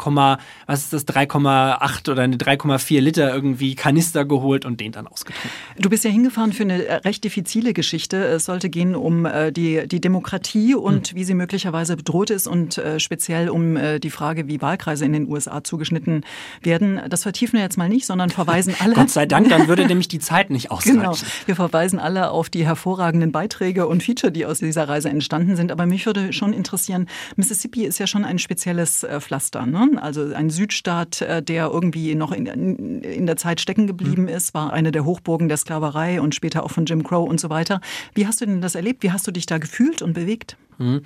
was 0.66 0.84
ist 0.84 0.94
das, 0.94 1.08
3,8 1.08 2.12
oder 2.12 2.24
eine 2.24 2.38
3,4 2.38 3.00
Liter 3.02 3.34
irgendwie 3.34 3.76
Kanister 3.76 4.26
geholt 4.26 4.66
und 4.66 4.80
den 4.80 4.92
dann 4.92 5.08
ausgetrunken. 5.08 5.52
Du 5.78 5.90
bist 5.94 6.06
ja 6.06 6.10
hingefahren 6.10 6.54
für 6.54 6.64
eine 6.64 6.84
äh, 6.88 6.94
recht 6.96 7.24
diffizile 7.24 7.72
Geschichte. 7.72 8.18
Es 8.18 8.46
sollte 8.46 8.72
gehen 8.72 8.96
um 8.96 9.28
äh, 9.28 9.52
die, 9.52 9.88
die 9.88 10.02
Demokratie 10.02 10.74
und 10.74 11.10
hm. 11.10 11.16
wie 11.16 11.24
sie 11.24 11.36
möglicherweise 11.36 11.96
bedroht 11.96 12.32
ist 12.32 12.48
und 12.48 12.80
äh, 12.80 13.00
speziell 13.00 13.48
um 13.50 13.78
die 14.00 14.10
Frage, 14.10 14.48
wie 14.48 14.60
Wahlkreise 14.60 15.06
in 15.06 15.14
den 15.14 15.30
USA 15.30 15.64
zugeschnitten 15.64 16.26
werden. 16.64 17.00
Das 17.10 17.24
vertiefen 17.24 17.58
wir 17.58 17.64
jetzt 17.64 17.78
mal 17.78 17.90
nicht, 17.90 18.08
sondern 18.08 18.32
verweisen 18.32 18.74
alle. 18.80 18.94
Gott 18.96 19.12
sei 19.12 19.28
Dank, 19.28 19.50
dann 19.50 19.68
würde 19.68 19.86
nämlich 19.86 20.08
die 20.08 20.18
Zeit 20.18 20.50
nicht 20.50 20.72
ausreichen. 20.72 21.00
Genau. 21.00 21.16
Wir 21.46 21.56
verweisen 21.56 22.00
alle 22.00 22.32
auf 22.32 22.50
die 22.50 22.66
hervorragenden 22.66 23.32
Beiträge 23.32 23.88
und 23.88 24.02
Feature, 24.02 24.32
die 24.32 24.48
aus 24.48 24.60
dieser 24.60 24.88
Reise 24.90 25.10
entstanden 25.10 25.56
sind. 25.56 25.72
Aber 25.72 25.86
mich 25.86 26.08
würde 26.08 26.34
schon 26.34 26.54
interessieren, 26.54 27.08
Mississippi 27.36 27.86
ist 27.86 28.00
ja 28.00 28.08
schon 28.08 28.26
ein 28.26 28.40
spezielles 28.40 29.06
Pflaster. 29.20 29.68
Ne? 29.68 29.92
Also 30.02 30.34
ein 30.34 30.50
Südstaat, 30.50 31.22
der 31.22 31.70
irgendwie 31.72 32.16
noch 32.16 32.32
in, 32.32 33.02
in 33.04 33.26
der 33.28 33.38
Zeit 33.38 33.62
stecken 33.62 33.86
geblieben 33.86 34.28
hm. 34.28 34.36
ist, 34.36 34.54
war 34.54 34.74
eine 34.74 34.92
der 34.92 35.06
Hochburgen 35.06 35.50
der 35.50 35.58
Sklaverei 35.58 35.83
und 36.20 36.36
später 36.36 36.64
auch 36.64 36.72
von 36.72 36.86
Jim 36.86 37.04
Crow 37.04 37.28
und 37.28 37.40
so 37.40 37.50
weiter. 37.50 37.82
Wie 38.14 38.28
hast 38.28 38.42
du 38.42 38.46
denn 38.46 38.62
das 38.62 38.76
erlebt? 38.76 39.04
Wie 39.04 39.12
hast 39.12 39.28
du 39.28 39.32
dich 39.32 39.46
da 39.46 39.58
gefühlt 39.58 40.02
und 40.02 40.14
bewegt? 40.14 40.58
Mhm. 40.78 41.02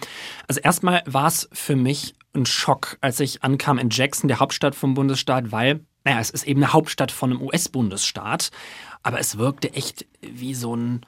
Also 0.48 0.62
erstmal 0.62 1.04
war 1.06 1.28
es 1.28 1.50
für 1.52 1.76
mich 1.76 2.16
ein 2.34 2.46
Schock, 2.46 2.98
als 3.02 3.20
ich 3.20 3.44
ankam 3.44 3.78
in 3.78 3.90
Jackson, 3.90 4.28
der 4.28 4.40
Hauptstadt 4.40 4.76
vom 4.76 4.94
Bundesstaat, 4.94 5.52
weil, 5.52 5.82
naja, 6.04 6.20
es 6.20 6.30
ist 6.30 6.46
eben 6.48 6.64
eine 6.64 6.74
Hauptstadt 6.74 7.12
von 7.12 7.32
einem 7.32 7.42
US-Bundesstaat, 7.42 8.52
aber 9.04 9.20
es 9.20 9.38
wirkte 9.38 9.74
echt 9.74 10.06
wie 10.22 10.54
so 10.54 10.76
ein 10.76 11.02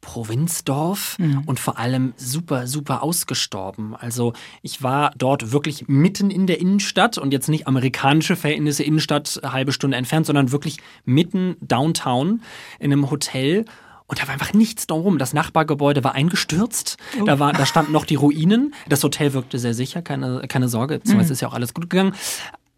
Provinzdorf 0.00 1.18
mhm. 1.18 1.42
und 1.46 1.60
vor 1.60 1.78
allem 1.78 2.14
super, 2.16 2.66
super 2.66 3.02
ausgestorben. 3.02 3.94
Also 3.94 4.32
ich 4.62 4.82
war 4.82 5.12
dort 5.16 5.52
wirklich 5.52 5.88
mitten 5.88 6.30
in 6.30 6.46
der 6.46 6.60
Innenstadt 6.60 7.18
und 7.18 7.32
jetzt 7.32 7.48
nicht 7.48 7.66
amerikanische 7.66 8.36
Verhältnisse 8.36 8.82
Innenstadt 8.82 9.40
halbe 9.44 9.72
Stunde 9.72 9.96
entfernt, 9.96 10.26
sondern 10.26 10.52
wirklich 10.52 10.78
mitten 11.04 11.56
downtown 11.60 12.42
in 12.78 12.92
einem 12.92 13.10
Hotel. 13.10 13.64
Und 14.06 14.20
da 14.20 14.26
war 14.26 14.32
einfach 14.32 14.54
nichts 14.54 14.88
drumherum. 14.88 15.18
Das 15.18 15.34
Nachbargebäude 15.34 16.02
war 16.02 16.14
eingestürzt. 16.16 16.96
Oh. 17.20 17.24
Da, 17.24 17.38
war, 17.38 17.52
da 17.52 17.64
standen 17.64 17.92
noch 17.92 18.04
die 18.04 18.16
Ruinen. 18.16 18.74
Das 18.88 19.04
Hotel 19.04 19.34
wirkte 19.34 19.60
sehr 19.60 19.72
sicher, 19.72 20.02
keine, 20.02 20.42
keine 20.48 20.68
Sorge. 20.68 20.98
Beziehungsweise 20.98 21.28
mhm. 21.28 21.34
ist 21.34 21.40
ja 21.42 21.48
auch 21.48 21.54
alles 21.54 21.74
gut 21.74 21.88
gegangen. 21.88 22.14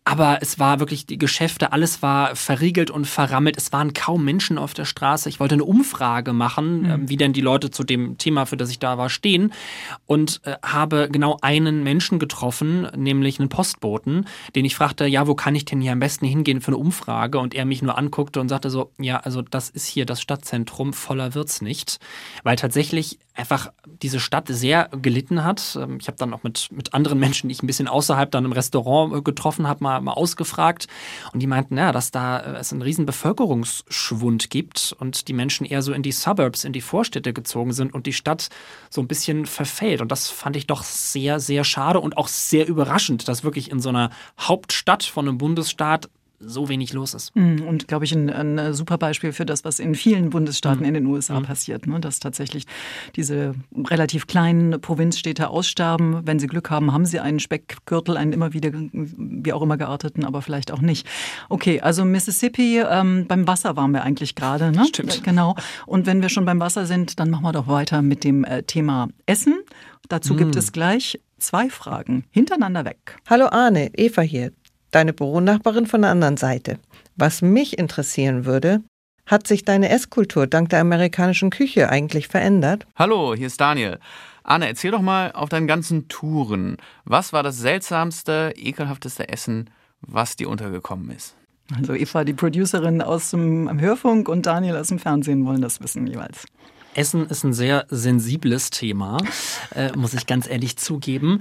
Aber 0.04 0.38
es 0.40 0.58
war 0.58 0.80
wirklich 0.80 1.06
die 1.06 1.16
Geschäfte, 1.16 1.72
alles 1.72 2.02
war 2.02 2.34
verriegelt 2.34 2.90
und 2.90 3.06
verrammelt. 3.06 3.56
Es 3.56 3.72
waren 3.72 3.92
kaum 3.92 4.24
Menschen 4.24 4.58
auf 4.58 4.74
der 4.74 4.84
Straße. 4.84 5.28
Ich 5.28 5.38
wollte 5.38 5.54
eine 5.54 5.64
Umfrage 5.64 6.32
machen, 6.32 6.82
mhm. 6.82 7.08
wie 7.08 7.16
denn 7.16 7.32
die 7.32 7.40
Leute 7.40 7.70
zu 7.70 7.84
dem 7.84 8.18
Thema, 8.18 8.44
für 8.44 8.56
das 8.56 8.68
ich 8.70 8.80
da 8.80 8.98
war, 8.98 9.10
stehen. 9.10 9.52
Und 10.06 10.40
äh, 10.42 10.56
habe 10.64 11.08
genau 11.10 11.38
einen 11.40 11.84
Menschen 11.84 12.18
getroffen, 12.18 12.88
nämlich 12.96 13.38
einen 13.38 13.48
Postboten, 13.48 14.26
den 14.56 14.64
ich 14.64 14.74
fragte, 14.74 15.06
ja, 15.06 15.28
wo 15.28 15.36
kann 15.36 15.54
ich 15.54 15.66
denn 15.66 15.80
hier 15.80 15.92
am 15.92 16.00
besten 16.00 16.26
hingehen 16.26 16.60
für 16.60 16.68
eine 16.68 16.78
Umfrage? 16.78 17.38
Und 17.38 17.54
er 17.54 17.64
mich 17.64 17.80
nur 17.80 17.96
anguckte 17.96 18.40
und 18.40 18.48
sagte 18.48 18.70
so, 18.70 18.90
ja, 18.98 19.18
also 19.18 19.40
das 19.40 19.70
ist 19.70 19.86
hier 19.86 20.04
das 20.04 20.20
Stadtzentrum, 20.20 20.94
voller 20.94 21.36
wird's 21.36 21.60
nicht. 21.60 22.00
Weil 22.42 22.56
tatsächlich 22.56 23.20
einfach 23.34 23.72
diese 24.02 24.20
Stadt 24.20 24.48
sehr 24.48 24.90
gelitten 25.00 25.44
hat. 25.44 25.78
Ähm, 25.80 25.98
ich 26.00 26.08
habe 26.08 26.18
dann 26.18 26.34
auch 26.34 26.42
mit, 26.42 26.68
mit 26.70 26.92
anderen 26.92 27.18
Menschen, 27.18 27.48
die 27.48 27.52
ich 27.52 27.62
ein 27.62 27.66
bisschen 27.66 27.88
außerhalb 27.88 28.30
dann 28.30 28.44
im 28.44 28.52
Restaurant 28.52 29.14
äh, 29.14 29.22
getroffen 29.22 29.66
habe, 29.66 29.82
mal, 29.82 29.91
mal 30.00 30.12
ausgefragt. 30.12 30.86
Und 31.32 31.40
die 31.40 31.46
meinten, 31.46 31.76
ja, 31.76 31.92
dass 31.92 32.10
da 32.10 32.38
äh, 32.38 32.58
es 32.58 32.72
einen 32.72 32.82
riesen 32.82 33.06
Bevölkerungsschwund 33.06 34.50
gibt 34.50 34.94
und 34.98 35.28
die 35.28 35.32
Menschen 35.32 35.66
eher 35.66 35.82
so 35.82 35.92
in 35.92 36.02
die 36.02 36.12
Suburbs, 36.12 36.64
in 36.64 36.72
die 36.72 36.80
Vorstädte 36.80 37.32
gezogen 37.32 37.72
sind 37.72 37.94
und 37.94 38.06
die 38.06 38.12
Stadt 38.12 38.48
so 38.90 39.00
ein 39.00 39.08
bisschen 39.08 39.46
verfällt. 39.46 40.00
Und 40.00 40.12
das 40.12 40.28
fand 40.28 40.56
ich 40.56 40.66
doch 40.66 40.82
sehr, 40.82 41.40
sehr 41.40 41.64
schade 41.64 42.00
und 42.00 42.16
auch 42.16 42.28
sehr 42.28 42.66
überraschend, 42.66 43.28
dass 43.28 43.44
wirklich 43.44 43.70
in 43.70 43.80
so 43.80 43.88
einer 43.88 44.10
Hauptstadt 44.38 45.04
von 45.04 45.28
einem 45.28 45.38
Bundesstaat 45.38 46.08
so 46.44 46.68
wenig 46.68 46.92
los 46.92 47.14
ist. 47.14 47.34
Mhm, 47.36 47.62
und 47.62 47.88
glaube 47.88 48.04
ich, 48.04 48.12
ein, 48.12 48.30
ein, 48.30 48.74
super 48.74 48.98
Beispiel 48.98 49.32
für 49.32 49.46
das, 49.46 49.64
was 49.64 49.78
in 49.78 49.94
vielen 49.94 50.30
Bundesstaaten 50.30 50.80
mhm. 50.80 50.86
in 50.86 50.94
den 50.94 51.06
USA 51.06 51.38
mhm. 51.38 51.44
passiert, 51.44 51.86
ne? 51.86 52.00
dass 52.00 52.20
tatsächlich 52.20 52.66
diese 53.16 53.54
relativ 53.88 54.26
kleinen 54.26 54.80
Provinzstädte 54.80 55.48
aussterben. 55.48 56.26
Wenn 56.26 56.38
sie 56.38 56.46
Glück 56.46 56.70
haben, 56.70 56.92
haben 56.92 57.06
sie 57.06 57.20
einen 57.20 57.40
Speckgürtel, 57.40 58.16
einen 58.16 58.32
immer 58.32 58.52
wieder, 58.52 58.70
wie 58.72 59.52
auch 59.52 59.62
immer 59.62 59.76
gearteten, 59.76 60.24
aber 60.24 60.42
vielleicht 60.42 60.72
auch 60.72 60.80
nicht. 60.80 61.06
Okay, 61.48 61.80
also 61.80 62.04
Mississippi, 62.04 62.80
ähm, 62.80 63.26
beim 63.28 63.46
Wasser 63.46 63.76
waren 63.76 63.92
wir 63.92 64.02
eigentlich 64.02 64.34
gerade. 64.34 64.72
Ne? 64.72 64.86
Stimmt. 64.86 65.22
Genau. 65.24 65.54
Und 65.86 66.06
wenn 66.06 66.22
wir 66.22 66.28
schon 66.28 66.44
beim 66.44 66.60
Wasser 66.60 66.86
sind, 66.86 67.20
dann 67.20 67.30
machen 67.30 67.44
wir 67.44 67.52
doch 67.52 67.68
weiter 67.68 68.02
mit 68.02 68.24
dem 68.24 68.44
äh, 68.44 68.62
Thema 68.62 69.08
Essen. 69.26 69.60
Dazu 70.08 70.34
gibt 70.36 70.54
mhm. 70.54 70.58
es 70.58 70.72
gleich 70.72 71.20
zwei 71.38 71.70
Fragen 71.70 72.24
hintereinander 72.30 72.84
weg. 72.84 73.16
Hallo 73.28 73.46
Arne, 73.50 73.90
Eva 73.94 74.22
hier 74.22 74.52
deine 74.92 75.12
Büronachbarin 75.12 75.86
von 75.86 76.02
der 76.02 76.12
anderen 76.12 76.36
Seite. 76.36 76.78
Was 77.16 77.42
mich 77.42 77.78
interessieren 77.78 78.44
würde, 78.44 78.82
hat 79.26 79.46
sich 79.46 79.64
deine 79.64 79.88
Esskultur 79.88 80.46
dank 80.46 80.68
der 80.68 80.80
amerikanischen 80.80 81.50
Küche 81.50 81.88
eigentlich 81.88 82.28
verändert? 82.28 82.86
Hallo, 82.96 83.34
hier 83.34 83.48
ist 83.48 83.60
Daniel. 83.60 83.98
Anne, 84.44 84.68
erzähl 84.68 84.90
doch 84.90 85.02
mal 85.02 85.32
auf 85.32 85.48
deinen 85.48 85.66
ganzen 85.66 86.08
Touren. 86.08 86.76
Was 87.04 87.32
war 87.32 87.42
das 87.42 87.58
seltsamste, 87.58 88.52
ekelhafteste 88.56 89.28
Essen, 89.28 89.70
was 90.00 90.36
dir 90.36 90.48
untergekommen 90.48 91.10
ist? 91.10 91.34
Also 91.76 91.94
Eva, 91.94 92.24
die 92.24 92.34
Producerin 92.34 93.00
aus 93.00 93.30
dem 93.30 93.80
Hörfunk 93.80 94.28
und 94.28 94.46
Daniel 94.46 94.76
aus 94.76 94.88
dem 94.88 94.98
Fernsehen 94.98 95.46
wollen 95.46 95.62
das 95.62 95.80
wissen 95.80 96.06
jeweils. 96.06 96.44
Essen 96.94 97.26
ist 97.26 97.44
ein 97.44 97.54
sehr 97.54 97.86
sensibles 97.88 98.68
Thema, 98.68 99.18
äh, 99.74 99.96
muss 99.96 100.12
ich 100.12 100.26
ganz 100.26 100.46
ehrlich 100.46 100.76
zugeben. 100.76 101.40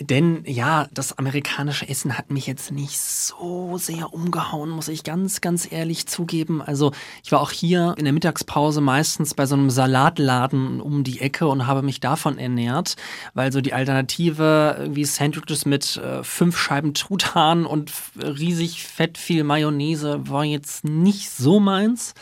Denn 0.00 0.44
ja, 0.46 0.86
das 0.92 1.18
amerikanische 1.18 1.88
Essen 1.88 2.16
hat 2.16 2.30
mich 2.30 2.46
jetzt 2.46 2.70
nicht 2.70 3.00
so 3.00 3.78
sehr 3.78 4.14
umgehauen, 4.14 4.70
muss 4.70 4.86
ich 4.86 5.02
ganz, 5.02 5.40
ganz 5.40 5.70
ehrlich 5.70 6.06
zugeben. 6.06 6.62
Also 6.62 6.92
ich 7.24 7.32
war 7.32 7.40
auch 7.40 7.50
hier 7.50 7.96
in 7.98 8.04
der 8.04 8.12
Mittagspause 8.12 8.80
meistens 8.80 9.34
bei 9.34 9.44
so 9.44 9.56
einem 9.56 9.70
Salatladen 9.70 10.80
um 10.80 11.02
die 11.02 11.20
Ecke 11.20 11.48
und 11.48 11.66
habe 11.66 11.82
mich 11.82 11.98
davon 11.98 12.38
ernährt, 12.38 12.94
weil 13.34 13.50
so 13.50 13.60
die 13.60 13.72
Alternative 13.72 14.76
irgendwie 14.78 15.04
Sandwiches 15.04 15.66
mit 15.66 15.96
äh, 15.96 16.22
fünf 16.22 16.56
Scheiben 16.58 16.94
Truthahn 16.94 17.66
und 17.66 17.92
riesig 18.22 18.84
fett 18.84 19.18
viel 19.18 19.42
Mayonnaise 19.42 20.28
war 20.28 20.44
jetzt 20.44 20.84
nicht 20.84 21.28
so 21.30 21.58
meins. 21.58 22.14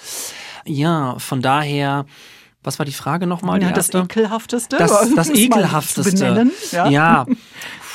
Ja, 0.64 1.18
von 1.18 1.42
daher 1.42 2.06
was 2.66 2.78
war 2.78 2.84
die 2.84 2.92
Frage 2.92 3.26
nochmal? 3.26 3.62
Ja, 3.62 3.70
das 3.70 3.88
Ekelhafteste. 3.90 4.76
Das, 4.76 4.90
das 5.16 5.30
Ekelhafteste. 5.30 6.50
Ja. 6.72 6.88
ja. 6.88 7.26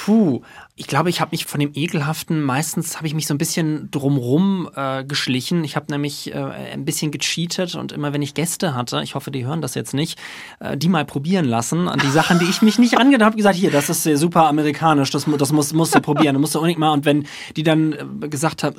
Puh. 0.06 0.42
Ich 0.78 0.88
glaube, 0.88 1.10
ich 1.10 1.20
habe 1.20 1.32
mich 1.32 1.46
von 1.46 1.60
dem 1.60 1.72
Ekelhaften, 1.74 2.42
meistens 2.42 2.96
habe 2.96 3.06
ich 3.06 3.14
mich 3.14 3.28
so 3.28 3.34
ein 3.34 3.38
bisschen 3.38 3.92
drumrum 3.92 4.70
äh, 4.74 5.04
geschlichen. 5.04 5.66
Ich 5.66 5.76
habe 5.76 5.88
nämlich 5.92 6.34
äh, 6.34 6.38
ein 6.38 6.86
bisschen 6.86 7.12
gecheatet 7.12 7.76
und 7.76 7.92
immer 7.92 8.14
wenn 8.14 8.22
ich 8.22 8.34
Gäste 8.34 8.74
hatte, 8.74 9.02
ich 9.04 9.14
hoffe, 9.14 9.32
die 9.32 9.46
hören 9.46 9.62
das 9.62 9.76
jetzt 9.76 9.94
nicht, 9.94 10.18
äh, 10.60 10.78
die 10.78 10.88
mal 10.88 11.04
probieren 11.04 11.44
lassen. 11.46 11.90
An 11.90 12.00
die 12.00 12.10
Sachen, 12.10 12.40
die 12.40 12.46
ich 12.46 12.62
mich 12.62 12.80
nicht 12.80 12.98
angedacht 12.98 13.28
habe, 13.28 13.38
gesagt, 13.38 13.58
hier, 13.58 13.70
das 13.70 13.90
ist 13.90 14.04
super 14.18 14.48
amerikanisch, 14.48 15.12
das, 15.12 15.26
das 15.38 15.52
musst, 15.52 15.74
musst 15.74 15.94
du 15.94 16.00
probieren, 16.00 16.36
das 16.36 16.42
musst 16.42 16.56
du 16.56 16.60
unbedingt 16.60 16.80
mal. 16.80 16.92
Und 16.94 17.04
wenn 17.04 17.28
die 17.58 17.64
dann 17.64 17.94
äh, 17.94 18.28
gesagt 18.30 18.64
haben, 18.64 18.76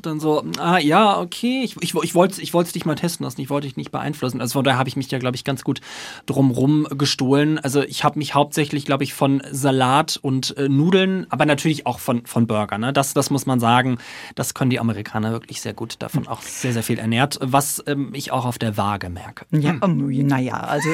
dann 0.00 0.20
so, 0.20 0.44
ah 0.58 0.78
ja, 0.78 1.20
okay, 1.20 1.62
ich, 1.62 1.76
ich, 1.82 1.94
ich 1.94 2.14
wollte 2.14 2.40
ich 2.40 2.54
wollte 2.54 2.72
dich 2.72 2.86
mal 2.86 2.94
testen 2.94 3.24
lassen, 3.24 3.40
ich 3.42 3.50
wollte 3.50 3.66
dich 3.66 3.76
nicht 3.76 3.90
beeinflussen. 3.90 4.40
Also 4.40 4.54
von 4.54 4.64
daher 4.64 4.78
habe 4.78 4.88
ich 4.88 4.96
mich 4.96 5.10
ja, 5.10 5.18
glaube 5.18 5.36
ich, 5.36 5.44
ganz 5.44 5.62
gut 5.62 5.82
drumrum 6.24 6.86
gestohlen. 6.90 7.58
Also 7.58 7.82
ich 7.82 8.02
habe 8.02 8.18
mich 8.18 8.34
hauptsächlich, 8.34 8.86
glaube 8.86 9.04
ich, 9.04 9.12
von 9.12 9.42
Salat 9.50 10.18
und 10.22 10.56
äh, 10.56 10.68
Nudeln, 10.70 11.26
aber 11.28 11.43
aber 11.44 11.52
natürlich 11.52 11.86
auch 11.86 11.98
von, 11.98 12.24
von 12.26 12.46
Burger. 12.46 12.78
Ne? 12.78 12.92
Das, 12.92 13.14
das 13.14 13.30
muss 13.30 13.46
man 13.46 13.60
sagen, 13.60 13.98
das 14.34 14.54
können 14.54 14.70
die 14.70 14.80
Amerikaner 14.80 15.32
wirklich 15.32 15.60
sehr 15.60 15.74
gut, 15.74 15.96
davon 15.98 16.26
auch 16.26 16.40
sehr, 16.40 16.72
sehr 16.72 16.82
viel 16.82 16.98
ernährt, 16.98 17.38
was 17.40 17.82
ähm, 17.86 18.12
ich 18.14 18.32
auch 18.32 18.46
auf 18.46 18.58
der 18.58 18.76
Waage 18.76 19.10
merke. 19.10 19.44
Ja, 19.50 19.76
um, 19.80 20.08
naja, 20.08 20.54
also 20.54 20.88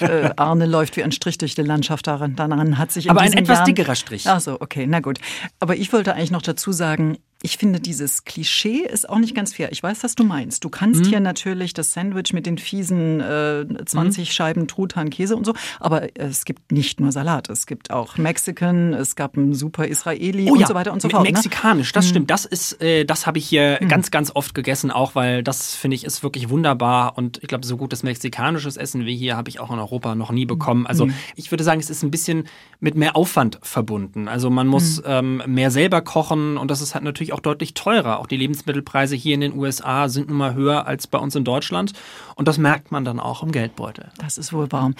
äh, 0.00 0.30
Arne 0.36 0.66
läuft 0.66 0.96
wie 0.96 1.04
ein 1.04 1.12
Strich 1.12 1.38
durch 1.38 1.54
die 1.54 1.62
Landschaft 1.62 2.06
daran. 2.06 2.34
Daran 2.34 2.78
hat 2.78 2.92
sich 2.92 3.06
in 3.06 3.10
Aber 3.10 3.20
ein 3.20 3.32
etwas 3.32 3.58
Jahren, 3.58 3.66
dickerer 3.66 3.94
Strich. 3.94 4.26
Ach 4.26 4.40
so, 4.40 4.60
okay, 4.60 4.86
na 4.86 5.00
gut. 5.00 5.18
Aber 5.58 5.76
ich 5.76 5.92
wollte 5.92 6.14
eigentlich 6.14 6.30
noch 6.30 6.42
dazu 6.42 6.72
sagen, 6.72 7.18
ich 7.42 7.56
finde, 7.56 7.80
dieses 7.80 8.24
Klischee 8.24 8.86
ist 8.86 9.08
auch 9.08 9.18
nicht 9.18 9.34
ganz 9.34 9.54
fair. 9.54 9.72
Ich 9.72 9.82
weiß, 9.82 10.04
was 10.04 10.14
du 10.14 10.24
meinst. 10.24 10.62
Du 10.62 10.68
kannst 10.68 11.04
mhm. 11.04 11.08
hier 11.08 11.20
natürlich 11.20 11.72
das 11.72 11.92
Sandwich 11.92 12.32
mit 12.34 12.44
den 12.44 12.58
fiesen 12.58 13.20
äh, 13.20 13.64
20 13.84 14.28
mhm. 14.28 14.32
Scheiben 14.32 14.68
Truthahn, 14.68 15.08
Käse 15.08 15.36
und 15.36 15.46
so, 15.46 15.54
aber 15.78 16.18
es 16.18 16.44
gibt 16.44 16.70
nicht 16.70 17.00
nur 17.00 17.12
Salat. 17.12 17.48
Es 17.48 17.66
gibt 17.66 17.90
auch 17.90 18.18
Mexican, 18.18 18.92
es 18.92 19.16
gab 19.16 19.38
einen 19.38 19.54
super 19.54 19.86
Israeli 19.86 20.48
oh, 20.50 20.52
und 20.52 20.60
ja. 20.60 20.66
so 20.66 20.74
weiter 20.74 20.92
und 20.92 21.00
so 21.00 21.08
fort. 21.08 21.24
Ne? 21.24 21.32
Mexikanisch, 21.32 21.92
das 21.92 22.06
mhm. 22.06 22.10
stimmt. 22.10 22.30
Das 22.30 22.44
ist, 22.44 22.82
äh, 22.82 23.04
das 23.04 23.26
habe 23.26 23.38
ich 23.38 23.48
hier 23.48 23.78
mhm. 23.80 23.88
ganz, 23.88 24.10
ganz 24.10 24.32
oft 24.34 24.54
gegessen, 24.54 24.90
auch 24.90 25.14
weil 25.14 25.42
das 25.42 25.74
finde 25.74 25.94
ich 25.94 26.04
ist 26.04 26.22
wirklich 26.22 26.50
wunderbar 26.50 27.16
und 27.16 27.38
ich 27.42 27.48
glaube, 27.48 27.64
so 27.64 27.78
gutes 27.78 28.02
mexikanisches 28.02 28.76
Essen 28.76 29.06
wie 29.06 29.16
hier 29.16 29.38
habe 29.38 29.48
ich 29.48 29.60
auch 29.60 29.70
in 29.70 29.78
Europa 29.78 30.14
noch 30.14 30.30
nie 30.30 30.44
bekommen. 30.44 30.86
Also 30.86 31.06
mhm. 31.06 31.14
ich 31.36 31.50
würde 31.50 31.64
sagen, 31.64 31.80
es 31.80 31.88
ist 31.88 32.02
ein 32.02 32.10
bisschen 32.10 32.44
mit 32.80 32.96
mehr 32.96 33.16
Aufwand 33.16 33.58
verbunden. 33.62 34.28
Also 34.28 34.50
man 34.50 34.66
muss 34.66 34.98
mhm. 34.98 35.04
ähm, 35.06 35.42
mehr 35.46 35.70
selber 35.70 36.02
kochen 36.02 36.58
und 36.58 36.70
das 36.70 36.82
ist 36.82 36.94
halt 36.94 37.04
natürlich 37.04 37.29
auch 37.32 37.40
deutlich 37.40 37.74
teurer. 37.74 38.18
Auch 38.18 38.26
die 38.26 38.36
Lebensmittelpreise 38.36 39.16
hier 39.16 39.34
in 39.34 39.40
den 39.40 39.56
USA 39.56 40.08
sind 40.08 40.28
nun 40.28 40.38
mal 40.38 40.54
höher 40.54 40.86
als 40.86 41.06
bei 41.06 41.18
uns 41.18 41.34
in 41.34 41.44
Deutschland 41.44 41.92
und 42.36 42.48
das 42.48 42.58
merkt 42.58 42.92
man 42.92 43.04
dann 43.04 43.20
auch 43.20 43.42
im 43.42 43.52
Geldbeutel. 43.52 44.10
Das 44.18 44.38
ist 44.38 44.52
wohl 44.52 44.70
wahr. 44.72 44.92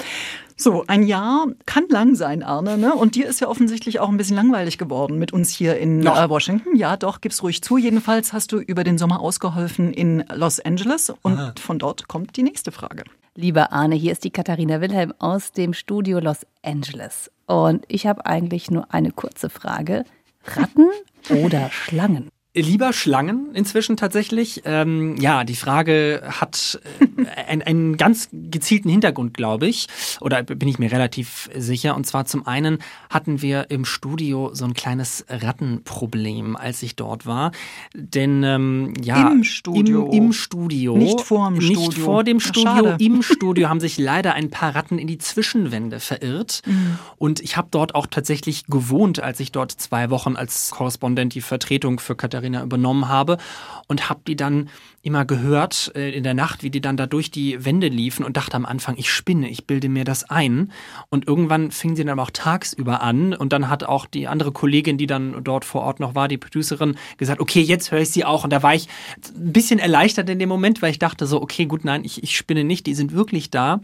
So, 0.56 0.84
ein 0.86 1.04
Jahr 1.04 1.46
kann 1.64 1.84
lang 1.88 2.14
sein, 2.14 2.42
Arne, 2.42 2.76
ne? 2.76 2.94
Und 2.94 3.14
dir 3.14 3.26
ist 3.26 3.40
ja 3.40 3.48
offensichtlich 3.48 3.98
auch 3.98 4.10
ein 4.10 4.18
bisschen 4.18 4.36
langweilig 4.36 4.76
geworden 4.76 5.18
mit 5.18 5.32
uns 5.32 5.50
hier 5.50 5.78
in 5.78 6.06
äh, 6.06 6.28
Washington. 6.28 6.76
Ja, 6.76 6.98
doch, 6.98 7.22
gib's 7.22 7.42
ruhig 7.42 7.62
zu. 7.62 7.78
Jedenfalls 7.78 8.34
hast 8.34 8.52
du 8.52 8.58
über 8.58 8.84
den 8.84 8.98
Sommer 8.98 9.20
ausgeholfen 9.20 9.94
in 9.94 10.22
Los 10.34 10.60
Angeles 10.60 11.12
und 11.22 11.38
Aha. 11.38 11.54
von 11.58 11.78
dort 11.78 12.08
kommt 12.08 12.36
die 12.36 12.42
nächste 12.42 12.72
Frage. 12.72 13.04
Lieber 13.36 13.72
Arne, 13.72 13.94
hier 13.94 14.12
ist 14.12 14.24
die 14.24 14.30
Katharina 14.30 14.82
Wilhelm 14.82 15.14
aus 15.18 15.52
dem 15.52 15.72
Studio 15.72 16.18
Los 16.18 16.46
Angeles. 16.62 17.30
Und 17.46 17.84
ich 17.88 18.06
habe 18.06 18.26
eigentlich 18.26 18.70
nur 18.70 18.92
eine 18.92 19.12
kurze 19.12 19.48
Frage. 19.48 20.04
Ratten 20.44 20.90
oder 21.28 21.70
Schlangen? 21.70 22.30
Lieber 22.52 22.92
Schlangen 22.92 23.54
inzwischen 23.54 23.96
tatsächlich. 23.96 24.62
Ähm, 24.64 25.14
ja, 25.20 25.44
die 25.44 25.54
Frage 25.54 26.20
hat 26.26 26.80
äh, 26.98 27.40
einen, 27.46 27.62
einen 27.62 27.96
ganz 27.96 28.28
gezielten 28.32 28.88
Hintergrund, 28.88 29.34
glaube 29.34 29.68
ich. 29.68 29.86
Oder 30.20 30.42
bin 30.42 30.66
ich 30.66 30.80
mir 30.80 30.90
relativ 30.90 31.48
sicher. 31.56 31.94
Und 31.94 32.08
zwar 32.08 32.24
zum 32.24 32.48
einen 32.48 32.78
hatten 33.08 33.40
wir 33.40 33.70
im 33.70 33.84
Studio 33.84 34.50
so 34.52 34.64
ein 34.64 34.74
kleines 34.74 35.24
Rattenproblem, 35.28 36.56
als 36.56 36.82
ich 36.82 36.96
dort 36.96 37.24
war. 37.24 37.52
Denn 37.94 38.42
ähm, 38.42 38.94
ja, 39.00 39.30
im 39.30 39.44
Studio. 39.44 40.06
Im, 40.06 40.24
im 40.24 40.32
Studio. 40.32 40.96
Nicht 40.96 41.20
vor 41.20 41.48
dem 41.48 41.60
Studio. 41.60 41.86
Nicht 41.86 41.98
vor 41.98 42.24
dem 42.24 42.40
Studio. 42.40 42.94
Ach, 42.94 42.98
Im 42.98 43.22
Studio 43.22 43.68
haben 43.68 43.78
sich 43.78 43.96
leider 43.96 44.34
ein 44.34 44.50
paar 44.50 44.74
Ratten 44.74 44.98
in 44.98 45.06
die 45.06 45.18
Zwischenwände 45.18 46.00
verirrt. 46.00 46.62
Mhm. 46.66 46.98
Und 47.16 47.38
ich 47.38 47.56
habe 47.56 47.68
dort 47.70 47.94
auch 47.94 48.08
tatsächlich 48.08 48.66
gewohnt, 48.66 49.20
als 49.20 49.38
ich 49.38 49.52
dort 49.52 49.70
zwei 49.70 50.10
Wochen 50.10 50.34
als 50.34 50.72
Korrespondent 50.72 51.34
die 51.34 51.42
Vertretung 51.42 52.00
für 52.00 52.16
Katharina 52.16 52.39
Katharina 52.40 52.62
übernommen 52.62 53.08
habe 53.08 53.38
und 53.86 54.08
habe 54.08 54.20
die 54.26 54.36
dann 54.36 54.68
immer 55.02 55.24
gehört 55.24 55.92
äh, 55.94 56.10
in 56.10 56.22
der 56.22 56.34
Nacht, 56.34 56.62
wie 56.62 56.70
die 56.70 56.80
dann 56.80 56.96
da 56.96 57.06
durch 57.06 57.30
die 57.30 57.64
Wände 57.64 57.88
liefen 57.88 58.24
und 58.24 58.36
dachte 58.36 58.54
am 58.54 58.66
Anfang, 58.66 58.96
ich 58.98 59.10
spinne, 59.10 59.48
ich 59.48 59.66
bilde 59.66 59.88
mir 59.88 60.04
das 60.04 60.28
ein. 60.28 60.72
Und 61.08 61.26
irgendwann 61.26 61.70
fing 61.70 61.96
sie 61.96 62.04
dann 62.04 62.18
auch 62.20 62.30
tagsüber 62.30 63.00
an 63.00 63.32
und 63.34 63.52
dann 63.52 63.70
hat 63.70 63.84
auch 63.84 64.04
die 64.04 64.28
andere 64.28 64.52
Kollegin, 64.52 64.98
die 64.98 65.06
dann 65.06 65.42
dort 65.42 65.64
vor 65.64 65.82
Ort 65.82 66.00
noch 66.00 66.14
war, 66.14 66.28
die 66.28 66.36
Producerin, 66.36 66.96
gesagt, 67.16 67.40
okay, 67.40 67.62
jetzt 67.62 67.90
höre 67.92 68.00
ich 68.00 68.10
sie 68.10 68.24
auch. 68.26 68.44
Und 68.44 68.50
da 68.50 68.62
war 68.62 68.74
ich 68.74 68.88
ein 69.34 69.52
bisschen 69.52 69.78
erleichtert 69.78 70.28
in 70.28 70.38
dem 70.38 70.50
Moment, 70.50 70.82
weil 70.82 70.90
ich 70.90 70.98
dachte 70.98 71.26
so, 71.26 71.40
okay, 71.40 71.64
gut, 71.64 71.84
nein, 71.84 72.04
ich, 72.04 72.22
ich 72.22 72.36
spinne 72.36 72.64
nicht, 72.64 72.86
die 72.86 72.94
sind 72.94 73.12
wirklich 73.12 73.50
da. 73.50 73.80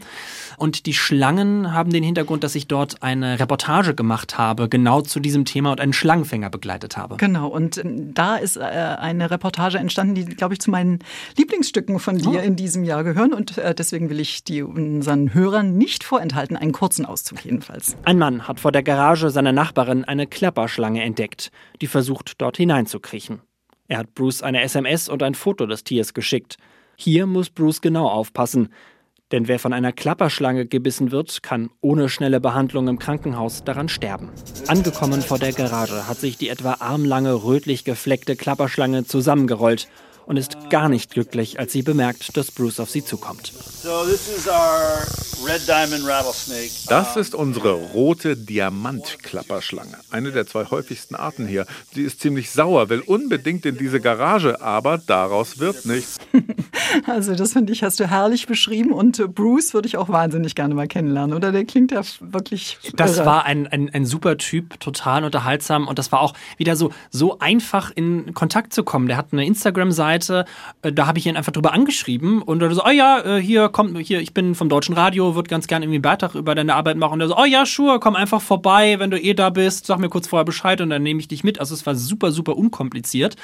Und 0.57 0.85
die 0.85 0.93
Schlangen 0.93 1.73
haben 1.73 1.89
den 1.89 2.03
Hintergrund, 2.03 2.43
dass 2.43 2.53
ich 2.53 2.67
dort 2.67 3.01
eine 3.01 3.39
Reportage 3.39 3.95
gemacht 3.95 4.37
habe, 4.37 4.69
genau 4.69 5.01
zu 5.01 5.19
diesem 5.19 5.45
Thema 5.45 5.71
und 5.71 5.81
einen 5.81 5.93
Schlangenfänger 5.93 6.51
begleitet 6.51 6.95
habe. 6.95 7.17
Genau, 7.17 7.47
und 7.47 7.81
da 7.83 8.35
ist 8.35 8.46
äh, 8.55 8.61
eine 8.61 9.29
Reportage 9.29 9.77
entstanden, 9.77 10.15
die, 10.15 10.25
glaube 10.25 10.53
ich, 10.53 10.59
zu 10.59 10.71
meinen 10.71 10.99
Lieblingsstücken 11.37 11.99
von 11.99 12.17
dir 12.17 12.39
oh. 12.39 12.43
in 12.43 12.55
diesem 12.55 12.83
Jahr 12.83 13.03
gehören. 13.03 13.33
Und 13.33 13.57
äh, 13.57 13.75
deswegen 13.75 14.09
will 14.09 14.19
ich 14.19 14.43
die 14.43 14.63
unseren 14.63 15.33
Hörern 15.33 15.77
nicht 15.77 16.03
vorenthalten. 16.03 16.55
Einen 16.55 16.71
kurzen 16.71 17.05
Auszug 17.05 17.43
jedenfalls. 17.43 17.97
Ein 18.03 18.17
Mann 18.17 18.47
hat 18.47 18.59
vor 18.59 18.71
der 18.71 18.83
Garage 18.83 19.29
seiner 19.29 19.51
Nachbarin 19.51 20.05
eine 20.05 20.27
Klapperschlange 20.27 21.03
entdeckt, 21.03 21.51
die 21.81 21.87
versucht, 21.87 22.41
dort 22.41 22.57
hineinzukriechen. 22.57 23.41
Er 23.87 23.99
hat 23.99 24.15
Bruce 24.15 24.43
eine 24.43 24.61
SMS 24.61 25.09
und 25.09 25.23
ein 25.23 25.35
Foto 25.35 25.65
des 25.65 25.83
Tiers 25.83 26.13
geschickt. 26.13 26.57
Hier 26.97 27.25
muss 27.25 27.49
Bruce 27.49 27.81
genau 27.81 28.07
aufpassen. 28.07 28.69
Denn 29.31 29.47
wer 29.47 29.59
von 29.59 29.73
einer 29.73 29.91
Klapperschlange 29.91 30.65
gebissen 30.65 31.11
wird, 31.11 31.43
kann 31.43 31.69
ohne 31.81 32.07
schnelle 32.07 32.39
Behandlung 32.39 32.87
im 32.87 32.97
Krankenhaus 32.97 33.63
daran 33.65 33.89
sterben. 33.89 34.29
Angekommen 34.67 35.21
vor 35.21 35.37
der 35.37 35.51
Garage 35.51 36.07
hat 36.07 36.17
sich 36.17 36.37
die 36.37 36.47
etwa 36.47 36.77
armlange, 36.79 37.43
rötlich 37.43 37.83
gefleckte 37.83 38.37
Klapperschlange 38.37 39.03
zusammengerollt 39.03 39.89
und 40.27 40.37
ist 40.37 40.69
gar 40.69 40.89
nicht 40.89 41.09
glücklich, 41.11 41.59
als 41.59 41.73
sie 41.73 41.81
bemerkt, 41.81 42.37
dass 42.37 42.51
Bruce 42.51 42.79
auf 42.79 42.89
sie 42.91 43.03
zukommt. 43.03 43.53
Das 46.89 47.15
ist 47.17 47.35
unsere 47.35 47.71
rote 47.71 48.35
Diamantklapperschlange, 48.37 49.97
eine 50.11 50.31
der 50.31 50.45
zwei 50.45 50.65
häufigsten 50.65 51.15
Arten 51.15 51.47
hier. 51.47 51.65
Sie 51.93 52.03
ist 52.03 52.19
ziemlich 52.19 52.49
sauer, 52.51 52.89
will 52.89 52.99
unbedingt 53.01 53.65
in 53.65 53.77
diese 53.77 53.99
Garage, 54.01 54.61
aber 54.61 54.97
daraus 54.97 55.59
wird 55.59 55.85
nichts. 55.85 56.17
Also 57.05 57.35
das 57.35 57.51
finde 57.53 57.73
ich, 57.73 57.83
hast 57.83 57.99
du 57.99 58.09
herrlich 58.09 58.47
beschrieben 58.47 58.93
und 58.93 59.35
Bruce 59.35 59.73
würde 59.73 59.87
ich 59.89 59.97
auch 59.97 60.07
wahnsinnig 60.07 60.55
gerne 60.55 60.73
mal 60.73 60.87
kennenlernen, 60.87 61.35
oder? 61.35 61.51
Der 61.51 61.65
klingt 61.65 61.91
ja 61.91 62.01
wirklich 62.21 62.77
Das 62.95 63.17
irre. 63.17 63.25
war 63.25 63.45
ein, 63.45 63.67
ein, 63.67 63.89
ein 63.93 64.05
super 64.05 64.37
Typ, 64.37 64.79
total 64.79 65.25
unterhaltsam 65.25 65.87
und 65.87 65.99
das 65.99 66.11
war 66.13 66.21
auch 66.21 66.33
wieder 66.57 66.75
so, 66.77 66.91
so 67.09 67.39
einfach 67.39 67.91
in 67.93 68.33
Kontakt 68.33 68.73
zu 68.73 68.83
kommen. 68.83 69.07
Der 69.07 69.17
hat 69.17 69.27
eine 69.31 69.45
Instagram-Seite, 69.45 70.16
äh, 70.29 70.45
da 70.81 71.07
habe 71.07 71.19
ich 71.19 71.25
ihn 71.25 71.37
einfach 71.37 71.51
drüber 71.51 71.73
angeschrieben 71.73 72.41
und 72.41 72.61
er 72.61 72.73
so, 72.73 72.83
oh 72.85 72.89
ja, 72.89 73.19
äh, 73.19 73.41
hier 73.41 73.69
kommt, 73.69 73.97
hier, 73.99 74.19
ich 74.19 74.33
bin 74.33 74.55
vom 74.55 74.69
Deutschen 74.69 74.95
Radio, 74.95 75.35
würde 75.35 75.49
ganz 75.49 75.67
gerne 75.67 75.85
irgendwie 75.85 75.97
einen 75.97 76.01
Beitrag 76.01 76.35
über 76.35 76.55
deine 76.55 76.75
Arbeit 76.75 76.97
machen. 76.97 77.13
Und 77.13 77.21
er 77.21 77.27
so, 77.27 77.37
oh 77.37 77.45
ja, 77.45 77.65
sure, 77.65 77.99
komm 77.99 78.15
einfach 78.15 78.41
vorbei, 78.41 78.99
wenn 78.99 79.11
du 79.11 79.19
eh 79.19 79.33
da 79.33 79.49
bist, 79.49 79.85
sag 79.85 79.99
mir 79.99 80.09
kurz 80.09 80.27
vorher 80.27 80.45
Bescheid 80.45 80.81
und 80.81 80.89
dann 80.89 81.03
nehme 81.03 81.19
ich 81.19 81.27
dich 81.27 81.43
mit. 81.43 81.59
Also 81.59 81.73
es 81.73 81.85
war 81.85 81.95
super, 81.95 82.31
super 82.31 82.57
unkompliziert 82.57 83.35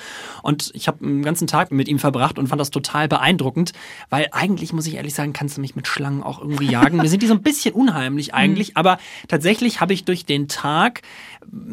und 0.42 0.72
ich 0.74 0.88
habe 0.88 1.04
einen 1.06 1.24
ganzen 1.24 1.48
Tag 1.48 1.72
mit 1.72 1.88
ihm 1.88 2.00
verbracht 2.00 2.40
und 2.40 2.48
fand 2.48 2.60
das 2.60 2.72
total 2.72 3.08
beeindruckend, 3.08 3.74
weil 4.10 4.28
eigentlich, 4.32 4.74
muss 4.74 4.88
ich 4.88 4.96
ehrlich 4.96 5.14
sagen, 5.14 5.34
kannst 5.34 5.58
du 5.58 5.62
mich 5.62 5.76
mit 5.76 5.88
Schlangen 5.88 6.24
auch 6.24 6.42
irgendwie 6.42 6.70
jagen. 6.70 6.98
Mir 6.98 7.10
sind 7.10 7.24
die 7.24 7.28
so 7.28 7.34
ein 7.34 7.42
bisschen 7.42 7.74
unheimlich 7.74 8.34
eigentlich, 8.34 8.70
mhm. 8.70 8.78
aber 8.78 8.98
tatsächlich 9.28 9.82
habe 9.82 9.94
ich 9.94 10.06
durch 10.06 10.26
den 10.26 10.48
Tag 10.48 11.02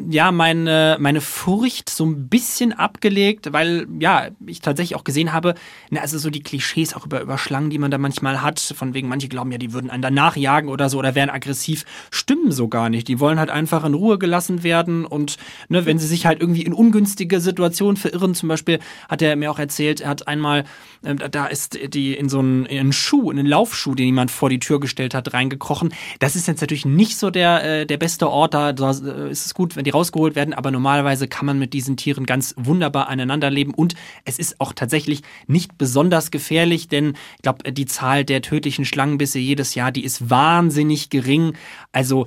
ja 0.09 0.33
meine, 0.33 0.97
meine 1.01 1.21
Furcht 1.21 1.91
so 1.91 2.05
ein 2.05 2.29
bisschen 2.29 2.73
abgelegt, 2.73 3.53
weil 3.53 3.87
ja, 3.99 4.29
ich 4.47 4.61
tatsächlich 4.61 4.90
auch 4.97 5.05
gesehen 5.05 5.33
habe, 5.33 5.55
na, 5.91 6.01
also 6.01 6.19
so 6.19 6.31
die 6.31 6.43
Klischees 6.43 6.95
auch 6.95 7.07
über, 7.07 7.21
über 7.21 7.39
Schlangen, 7.39 7.71
die 7.71 7.79
man 7.79 7.91
da 7.91 7.99
manchmal 7.99 8.43
hat, 8.43 8.61
von 8.61 8.95
wegen 8.95 9.09
manche 9.09 9.29
glauben 9.29 9.53
ja, 9.53 9.59
die 9.59 9.73
würden 9.73 9.91
einen 9.91 10.03
danach 10.03 10.37
jagen 10.37 10.69
oder 10.69 10.89
so 10.89 10.99
oder 10.99 11.15
wären 11.15 11.31
aggressiv, 11.31 11.85
stimmen 12.11 12.53
so 12.53 12.69
gar 12.69 12.89
nicht. 12.89 13.09
Die 13.09 13.21
wollen 13.21 13.39
halt 13.39 13.51
einfach 13.51 13.85
in 13.85 13.95
Ruhe 13.95 14.19
gelassen 14.19 14.63
werden 14.63 15.05
und 15.05 15.37
ne, 15.69 15.87
wenn 15.87 15.99
sie 15.99 16.07
sich 16.07 16.27
halt 16.27 16.41
irgendwie 16.41 16.63
in 16.63 16.73
ungünstige 16.73 17.41
Situationen 17.41 17.97
verirren, 17.97 18.35
zum 18.35 18.49
Beispiel 18.49 18.79
hat 19.09 19.23
er 19.23 19.37
mir 19.37 19.51
auch 19.51 19.59
erzählt, 19.59 20.01
er 20.01 20.11
hat 20.11 20.29
einmal, 20.29 20.65
äh, 21.03 21.15
da 21.15 21.47
ist 21.47 21.79
die 21.95 22.15
in 22.15 22.29
so 22.29 22.41
einen, 22.41 22.67
in 22.67 22.79
einen 22.79 22.93
Schuh, 22.93 23.31
in 23.31 23.39
einen 23.39 23.49
Laufschuh, 23.49 23.95
den 23.95 24.07
jemand 24.07 24.31
vor 24.31 24.51
die 24.51 24.59
Tür 24.59 24.81
gestellt 24.81 25.15
hat, 25.15 25.33
reingekrochen. 25.33 25.93
Das 26.19 26.37
ist 26.37 26.49
jetzt 26.49 26.61
natürlich 26.61 26.85
nicht 26.85 27.19
so 27.19 27.31
der, 27.31 27.65
äh, 27.65 27.87
der 27.87 27.97
beste 27.97 28.29
Ort, 28.29 28.55
da, 28.55 28.73
da 28.73 28.91
äh, 28.91 29.31
ist 29.31 29.47
es 29.47 29.55
gut, 29.55 29.77
wenn 29.77 29.85
die 29.85 29.91
rausgeholt 29.91 30.35
werden, 30.35 30.55
aber 30.55 30.71
normalerweise 30.71 31.29
kann 31.29 31.47
man 31.47 31.59
mit 31.59 31.73
diesen 31.73 31.97
Tieren 31.97 32.27
ganz 32.27 32.55
wunderbar 32.57 33.09
aneinander 33.09 33.51
leben 33.51 33.75
und 33.75 33.95
es 34.25 34.39
ist 34.39 34.61
auch 34.61 34.73
tatsächlich 34.81 35.23
nicht 35.47 35.77
besonders 35.77 36.31
gefährlich, 36.31 36.89
denn 36.89 37.15
ich 37.37 37.43
glaube, 37.43 37.71
die 37.73 37.85
Zahl 37.85 38.25
der 38.25 38.41
tödlichen 38.41 38.87
Schlangenbisse 38.87 39.39
jedes 39.39 39.75
Jahr, 39.75 39.93
die 39.93 40.05
ist 40.05 40.31
wahnsinnig 40.31 41.11
gering. 41.11 41.53
Also 41.93 42.27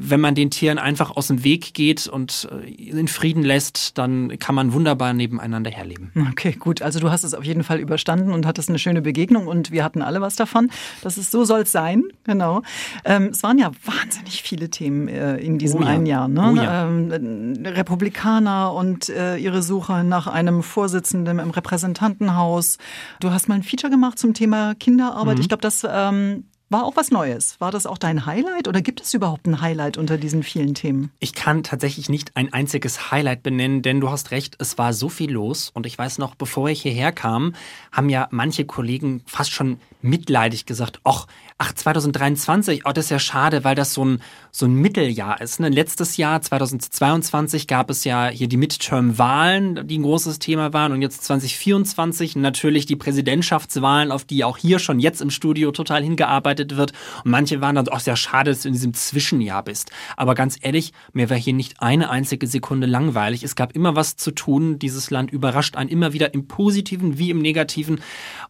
wenn 0.00 0.20
man 0.20 0.34
den 0.34 0.50
Tieren 0.50 0.78
einfach 0.78 1.16
aus 1.16 1.28
dem 1.28 1.44
Weg 1.44 1.74
geht 1.74 2.06
und 2.06 2.48
äh, 2.50 2.70
in 2.70 3.08
Frieden 3.08 3.42
lässt, 3.42 3.98
dann 3.98 4.38
kann 4.38 4.54
man 4.54 4.72
wunderbar 4.72 5.12
nebeneinander 5.12 5.70
herleben. 5.70 6.10
Okay, 6.30 6.52
gut. 6.52 6.82
Also 6.82 7.00
du 7.00 7.10
hast 7.10 7.24
es 7.24 7.34
auf 7.34 7.44
jeden 7.44 7.64
Fall 7.64 7.78
überstanden 7.78 8.32
und 8.32 8.46
hattest 8.46 8.68
eine 8.68 8.78
schöne 8.78 9.02
Begegnung 9.02 9.46
und 9.46 9.70
wir 9.70 9.84
hatten 9.84 10.02
alle 10.02 10.20
was 10.20 10.36
davon. 10.36 10.70
Das 11.02 11.18
ist 11.18 11.30
so 11.30 11.44
soll 11.44 11.62
es 11.62 11.72
sein, 11.72 12.04
genau. 12.24 12.62
Ähm, 13.04 13.30
es 13.32 13.42
waren 13.42 13.58
ja 13.58 13.70
wahnsinnig 13.84 14.42
viele 14.42 14.70
Themen 14.70 15.08
äh, 15.08 15.36
in 15.36 15.58
diesem 15.58 15.80
oh 15.80 15.84
ja. 15.84 15.90
einen 15.90 16.06
Jahr. 16.06 16.28
Ne? 16.28 16.52
Oh 16.52 16.56
ja. 16.56 16.86
ähm, 16.86 17.62
Republikaner 17.64 18.72
und 18.72 19.08
äh, 19.08 19.36
ihre 19.36 19.62
Suche 19.62 20.04
nach 20.04 20.26
einem 20.26 20.62
Vorsitzenden 20.62 21.38
im 21.38 21.50
Repräsentantenhaus. 21.50 22.78
Du 23.20 23.30
hast 23.30 23.48
mal 23.48 23.56
ein 23.56 23.62
Feature 23.62 23.90
gemacht 23.90 24.18
zum 24.18 24.34
Thema 24.34 24.74
Kinderarbeit. 24.74 25.36
Mhm. 25.36 25.42
Ich 25.42 25.48
glaube, 25.48 25.62
das 25.62 25.86
ähm, 25.88 26.44
war 26.72 26.84
auch 26.84 26.96
was 26.96 27.10
Neues. 27.10 27.60
War 27.60 27.70
das 27.70 27.86
auch 27.86 27.98
dein 27.98 28.26
Highlight 28.26 28.66
oder 28.66 28.80
gibt 28.80 29.02
es 29.02 29.14
überhaupt 29.14 29.46
ein 29.46 29.60
Highlight 29.60 29.98
unter 29.98 30.16
diesen 30.16 30.42
vielen 30.42 30.74
Themen? 30.74 31.10
Ich 31.20 31.34
kann 31.34 31.62
tatsächlich 31.62 32.08
nicht 32.08 32.36
ein 32.36 32.52
einziges 32.52 33.10
Highlight 33.10 33.42
benennen, 33.42 33.82
denn 33.82 34.00
du 34.00 34.10
hast 34.10 34.30
recht, 34.30 34.56
es 34.58 34.78
war 34.78 34.92
so 34.92 35.08
viel 35.08 35.30
los. 35.30 35.70
Und 35.74 35.86
ich 35.86 35.96
weiß 35.96 36.18
noch, 36.18 36.34
bevor 36.34 36.68
ich 36.68 36.82
hierher 36.82 37.12
kam, 37.12 37.54
haben 37.92 38.08
ja 38.08 38.28
manche 38.30 38.64
Kollegen 38.64 39.22
fast 39.26 39.50
schon 39.50 39.78
mitleidig 40.00 40.66
gesagt, 40.66 41.00
ach, 41.04 41.26
ach 41.62 41.72
2023, 41.72 42.86
oh, 42.86 42.90
das 42.90 43.04
ist 43.04 43.10
ja 43.10 43.20
schade, 43.20 43.62
weil 43.62 43.76
das 43.76 43.94
so 43.94 44.04
ein, 44.04 44.22
so 44.50 44.66
ein 44.66 44.74
Mitteljahr 44.74 45.40
ist. 45.40 45.60
Ne? 45.60 45.68
Letztes 45.68 46.16
Jahr, 46.16 46.42
2022, 46.42 47.68
gab 47.68 47.88
es 47.88 48.02
ja 48.02 48.26
hier 48.26 48.48
die 48.48 48.56
Midterm-Wahlen, 48.56 49.86
die 49.86 49.98
ein 49.98 50.02
großes 50.02 50.40
Thema 50.40 50.72
waren. 50.72 50.90
Und 50.90 51.02
jetzt 51.02 51.22
2024 51.22 52.34
natürlich 52.34 52.86
die 52.86 52.96
Präsidentschaftswahlen, 52.96 54.10
auf 54.10 54.24
die 54.24 54.42
auch 54.42 54.56
hier 54.58 54.80
schon 54.80 54.98
jetzt 54.98 55.20
im 55.22 55.30
Studio 55.30 55.70
total 55.70 56.02
hingearbeitet 56.02 56.76
wird. 56.76 56.94
Und 57.24 57.30
manche 57.30 57.60
waren 57.60 57.76
dann, 57.76 57.86
auch 57.86 58.00
sehr 58.00 58.16
schade, 58.16 58.50
dass 58.50 58.62
du 58.62 58.68
in 58.68 58.74
diesem 58.74 58.92
Zwischenjahr 58.92 59.62
bist. 59.62 59.92
Aber 60.16 60.34
ganz 60.34 60.58
ehrlich, 60.60 60.92
mir 61.12 61.30
war 61.30 61.36
hier 61.36 61.52
nicht 61.52 61.80
eine 61.80 62.10
einzige 62.10 62.48
Sekunde 62.48 62.88
langweilig. 62.88 63.44
Es 63.44 63.54
gab 63.54 63.76
immer 63.76 63.94
was 63.94 64.16
zu 64.16 64.32
tun. 64.32 64.80
Dieses 64.80 65.10
Land 65.10 65.30
überrascht 65.30 65.76
einen 65.76 65.90
immer 65.90 66.12
wieder 66.12 66.34
im 66.34 66.48
Positiven 66.48 67.18
wie 67.18 67.30
im 67.30 67.38
Negativen. 67.38 68.00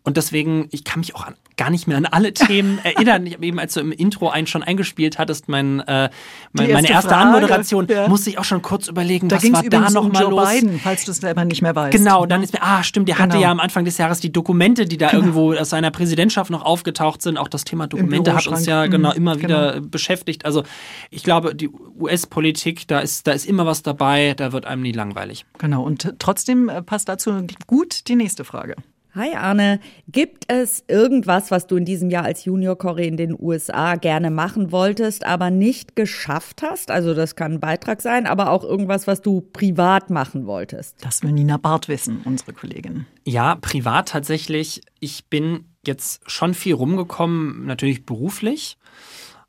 Und 0.03 0.17
deswegen, 0.17 0.69
ich 0.71 0.85
kann 0.85 1.01
mich 1.01 1.15
auch 1.15 1.27
an 1.27 1.35
gar 1.59 1.71
nicht 1.71 1.87
mehr 1.87 1.97
an 1.97 2.07
alle 2.07 2.33
Themen 2.33 2.79
erinnern. 2.79 3.02
Ich 3.03 3.35
habe 3.35 3.47
eben, 3.47 3.59
als 3.59 3.75
du 3.75 3.81
im 3.81 3.93
Intro 3.93 4.29
einen 4.29 4.47
schon 4.47 4.63
eingespielt 4.63 5.19
hattest, 5.19 5.49
mein, 5.49 5.81
äh, 5.81 6.11
mein, 6.53 6.67
erste 6.67 6.73
meine 6.75 6.91
erste 6.91 7.09
Frage, 7.09 7.23
Anmoderation, 7.23 7.87
ja. 7.89 8.09
musste 8.09 8.31
ich 8.31 8.39
auch 8.39 8.45
schon 8.45 8.63
kurz 8.63 8.89
überlegen, 8.89 9.29
da 9.29 9.37
was 9.37 9.53
war 9.53 9.63
da 9.63 9.91
nochmal 9.91 10.25
um 10.25 10.31
los? 10.31 10.49
Biden, 10.51 10.81
falls 10.81 11.05
du 11.05 11.11
es 11.11 11.19
selber 11.19 11.45
nicht 11.45 11.63
mehr 11.63 11.75
weißt. 11.75 11.97
Genau, 11.97 12.27
dann 12.27 12.43
ist 12.43 12.53
mir, 12.53 12.63
ah, 12.63 12.83
stimmt, 12.83 13.09
der 13.09 13.17
genau. 13.17 13.29
hatte 13.29 13.43
ja 13.43 13.51
am 13.51 13.61
Anfang 13.61 13.85
des 13.85 13.99
Jahres 13.99 14.21
die 14.21 14.33
Dokumente, 14.33 14.87
die 14.87 14.97
da 14.97 15.09
genau. 15.09 15.21
irgendwo 15.21 15.53
aus 15.55 15.71
seiner 15.71 15.91
Präsidentschaft 15.91 16.51
noch 16.51 16.65
aufgetaucht 16.65 17.23
sind. 17.23 17.37
Auch 17.39 17.49
das 17.49 17.65
Thema 17.65 17.87
Dokumente 17.87 18.35
hat 18.35 18.47
uns 18.47 18.67
ja 18.67 18.87
genau 18.87 19.11
mhm, 19.11 19.17
immer 19.17 19.37
genau. 19.37 19.45
wieder 19.45 19.81
beschäftigt. 19.81 20.45
Also 20.45 20.63
ich 21.11 21.23
glaube, 21.23 21.55
die 21.55 21.69
US-Politik, 21.69 22.87
da 22.89 23.01
ist, 23.01 23.27
da 23.27 23.33
ist 23.33 23.47
immer 23.47 23.67
was 23.67 23.83
dabei, 23.83 24.35
da 24.37 24.53
wird 24.53 24.67
einem 24.67 24.83
nie 24.83 24.93
langweilig. 24.93 25.45
Genau, 25.59 25.83
und 25.83 26.15
trotzdem 26.19 26.69
äh, 26.69 26.83
passt 26.83 27.09
dazu 27.09 27.47
gut 27.67 28.09
die 28.09 28.17
nächste 28.17 28.45
Frage. 28.45 28.77
Hi 29.15 29.35
Arne, 29.35 29.79
gibt 30.09 30.51
es 30.51 30.85
irgendwas, 30.89 31.51
was 31.51 31.67
du 31.67 31.77
in 31.77 31.85
diesem 31.85 32.09
Jahr 32.09 32.25
als 32.25 32.47
Junior 32.47 32.79
Corey 32.79 33.07
in 33.07 33.19
den 33.19 33.37
USA 33.39 33.97
gerne 33.97 34.31
machen 34.31 34.73
wolltest, 34.73 35.27
aber 35.27 35.51
nicht 35.51 35.97
geschafft 35.97 36.63
hast? 36.63 36.91
Also 36.91 37.13
das 37.13 37.37
kann 37.37 37.53
ein 37.53 37.61
Beitrag 37.61 38.01
sein, 38.01 38.27
aber 38.27 38.49
auch 38.49 38.65
irgendwas, 38.65 39.07
was 39.07 39.21
du 39.21 39.43
privat 39.43 40.09
machen 40.09 40.47
wolltest. 40.47 40.97
Das 41.05 41.23
will 41.23 41.33
Nina 41.33 41.59
Barth 41.59 41.89
wissen, 41.89 42.23
unsere 42.25 42.55
Kollegin. 42.55 43.05
Ja, 43.27 43.57
privat 43.57 44.09
tatsächlich. 44.09 44.81
Ich 44.99 45.27
bin 45.27 45.67
jetzt 45.87 46.23
schon 46.27 46.55
viel 46.55 46.73
rumgekommen, 46.73 47.67
natürlich 47.67 48.07
beruflich. 48.07 48.79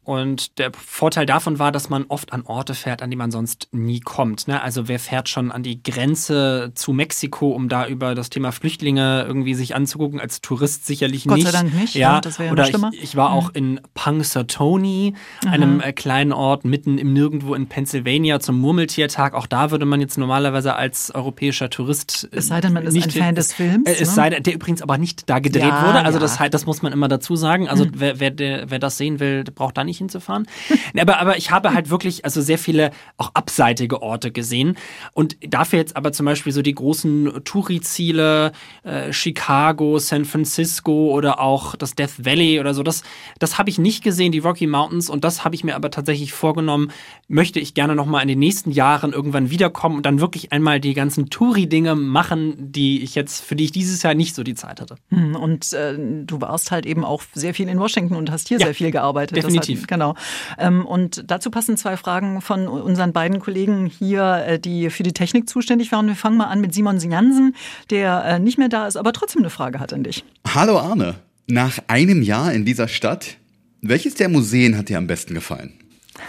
Und 0.04 0.60
der 0.60 0.72
Vorteil 0.74 1.26
davon 1.26 1.60
war, 1.60 1.72
dass 1.72 1.90
man 1.90 2.06
oft 2.08 2.34
an 2.34 2.44
Orte 2.46 2.74
fährt, 2.74 3.02
an 3.02 3.10
die 3.10 3.16
man 3.16 3.32
sonst 3.32 3.70
nie 3.72 4.00
kommt. 4.00 4.48
Ne? 4.48 4.62
Also 4.62 4.88
wer 4.88 5.00
fährt 5.00 5.30
schon 5.30 5.52
an 5.52 5.64
die 5.64 5.82
Grenze 5.82 6.72
zu 6.76 6.94
Mexiko, 6.94 7.52
um 7.52 7.70
da 7.70 7.88
über 7.88 8.16
das 8.16 8.30
Thema 8.30 8.52
Flüchtlinge 8.52 9.24
irgendwie 9.28 9.54
sich 9.54 9.76
anzugucken? 9.76 10.20
Als 10.20 10.42
Tourist 10.42 10.86
sicherlich 10.86 11.26
Gott 11.26 11.38
nicht. 11.38 11.46
Gott 11.46 11.54
sei 11.54 11.62
Dank 11.62 11.74
nicht. 11.74 11.96
Ja, 11.96 12.22
das 12.22 12.40
wäre 12.40 12.48
ja 12.48 12.54
oder 12.54 12.66
schlimmer. 12.66 12.92
Ich, 12.94 13.04
ich 13.04 13.16
war 13.16 13.30
mhm. 13.30 13.36
auch 13.36 13.50
in 13.54 13.82
Punxsutawney, 13.94 15.14
einem 15.46 15.82
äh, 15.82 15.94
kleinen 15.94 16.34
Ort 16.34 16.66
mitten 16.66 16.98
im 16.98 17.14
Nirgendwo 17.14 17.56
in 17.56 17.68
Pennsylvania 17.68 18.40
zum 18.40 18.60
Murmeltiertag. 18.60 19.34
Auch 19.34 19.48
da 19.48 19.72
würde 19.72 19.86
man 19.86 20.02
jetzt 20.02 20.18
normalerweise 20.18 20.76
als 20.76 21.14
europäischer 21.14 21.70
Tourist 21.70 22.30
äh, 22.32 22.38
es 22.38 22.48
sei 22.48 22.62
denn, 22.62 22.74
man 22.74 22.84
ist 22.84 22.96
ein 22.96 23.10
Fan 23.10 23.36
des 23.36 23.54
Films. 23.54 23.88
Äh, 23.88 23.94
es 23.94 24.00
ne? 24.00 24.06
sei 24.06 24.30
denn, 24.30 24.44
der 24.44 24.54
übrigens 24.54 24.82
aber 24.82 24.98
nicht 24.98 25.30
da 25.30 25.40
gedreht 25.40 25.64
ja, 25.64 25.88
wurde. 25.88 26.04
Also 26.04 26.20
das, 26.20 26.38
das 26.52 26.66
muss 26.66 26.82
man 26.82 26.92
immer 26.94 27.08
dazu 27.08 27.36
sagen. 27.36 27.68
Also 27.68 27.86
mhm. 27.86 27.92
wer, 27.96 28.20
wer, 28.20 28.32
der, 28.32 28.70
wer 28.70 28.80
das 28.80 28.98
sehen 28.98 29.20
will, 29.20 29.44
braucht 29.44 29.78
da 29.78 29.84
nicht 29.84 29.93
hinzufahren. 29.98 30.48
aber, 31.00 31.20
aber 31.20 31.38
ich 31.38 31.52
habe 31.52 31.74
halt 31.74 31.90
wirklich 31.90 32.26
also 32.26 32.42
sehr 32.42 32.58
viele 32.58 32.92
auch 33.18 33.32
abseitige 33.34 34.02
Orte 34.02 34.32
gesehen. 34.32 34.78
Und 35.14 35.38
dafür 35.42 35.80
jetzt 35.80 35.96
aber 35.96 36.12
zum 36.12 36.26
Beispiel 36.26 36.52
so 36.52 36.62
die 36.62 36.74
großen 36.74 37.44
Touri-Ziele, 37.44 38.52
äh, 38.84 39.14
Chicago, 39.14 40.00
San 40.00 40.26
Francisco 40.26 41.12
oder 41.12 41.40
auch 41.40 41.76
das 41.76 41.96
Death 41.96 42.26
Valley 42.26 42.60
oder 42.60 42.74
so, 42.74 42.84
das, 42.84 43.04
das 43.40 43.58
habe 43.58 43.70
ich 43.70 43.78
nicht 43.78 44.04
gesehen, 44.04 44.32
die 44.32 44.40
Rocky 44.40 44.68
Mountains. 44.68 45.10
Und 45.10 45.24
das 45.24 45.46
habe 45.46 45.56
ich 45.56 45.64
mir 45.64 45.76
aber 45.76 45.92
tatsächlich 45.92 46.34
vorgenommen, 46.34 46.92
möchte 47.28 47.60
ich 47.60 47.74
gerne 47.74 47.96
nochmal 47.96 48.22
in 48.22 48.28
den 48.28 48.40
nächsten 48.40 48.72
Jahren 48.72 49.14
irgendwann 49.14 49.50
wiederkommen 49.50 49.98
und 49.98 50.06
dann 50.06 50.20
wirklich 50.20 50.52
einmal 50.52 50.80
die 50.80 50.94
ganzen 50.94 51.30
Touri-Dinge 51.30 51.96
machen, 51.96 52.72
die 52.72 53.04
ich 53.04 53.16
jetzt, 53.16 53.44
für 53.44 53.56
die 53.56 53.66
ich 53.66 53.72
dieses 53.72 54.04
Jahr 54.04 54.14
nicht 54.14 54.36
so 54.36 54.44
die 54.44 54.56
Zeit 54.56 54.82
hatte. 54.82 54.96
Hm, 55.10 55.36
und 55.36 55.74
äh, 55.74 55.98
du 55.98 56.42
warst 56.42 56.72
halt 56.72 56.86
eben 56.86 57.04
auch 57.04 57.24
sehr 57.34 57.54
viel 57.54 57.68
in 57.70 57.80
Washington 57.80 58.16
und 58.16 58.32
hast 58.32 58.48
hier 58.48 58.60
ja, 58.60 58.68
sehr 58.68 58.76
viel 58.76 58.92
gearbeitet. 58.92 59.38
Definitiv. 59.38 59.83
Genau. 59.94 60.16
Ähm, 60.58 60.86
und 60.86 61.24
dazu 61.30 61.52
passen 61.52 61.78
zwei 61.78 61.98
Fragen 61.98 62.42
von 62.42 62.68
unseren 62.68 63.14
beiden 63.14 63.40
Kollegen 63.40 63.86
hier, 63.86 64.44
äh, 64.48 64.60
die 64.60 64.90
für 64.90 65.04
die 65.04 65.14
Technik 65.14 65.48
zuständig 65.48 65.92
waren. 65.92 66.08
Wir 66.08 66.16
fangen 66.16 66.38
mal 66.38 66.48
an 66.48 66.62
mit 66.62 66.74
Simon 66.74 66.98
Jansen, 67.00 67.56
der 67.90 68.24
äh, 68.26 68.40
nicht 68.40 68.58
mehr 68.58 68.70
da 68.70 68.88
ist, 68.88 68.96
aber 68.96 69.14
trotzdem 69.14 69.42
eine 69.42 69.50
Frage 69.50 69.80
hat 69.80 69.94
an 69.94 70.04
dich. 70.04 70.24
Hallo 70.48 70.80
Arne. 70.80 71.16
Nach 71.48 71.78
einem 71.88 72.22
Jahr 72.22 72.54
in 72.54 72.66
dieser 72.66 72.88
Stadt, 72.88 73.38
welches 73.82 74.16
der 74.16 74.30
Museen 74.30 74.78
hat 74.78 74.90
dir 74.90 74.98
am 74.98 75.08
besten 75.08 75.34
gefallen? 75.34 75.74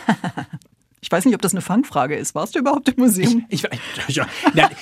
Ich 1.05 1.13
weiß 1.13 1.27
nicht, 1.27 1.35
ob 1.35 1.43
das 1.43 1.53
eine 1.53 1.61
Fangfrage 1.61 2.17
ist. 2.17 2.35
Warst 2.35 2.55
du 2.55 2.61
überhaupt 2.61 2.89
im 2.89 2.95
Museum? 2.97 3.45
Ich, 3.51 3.63
ich, 4.09 4.17
ja, 4.17 4.27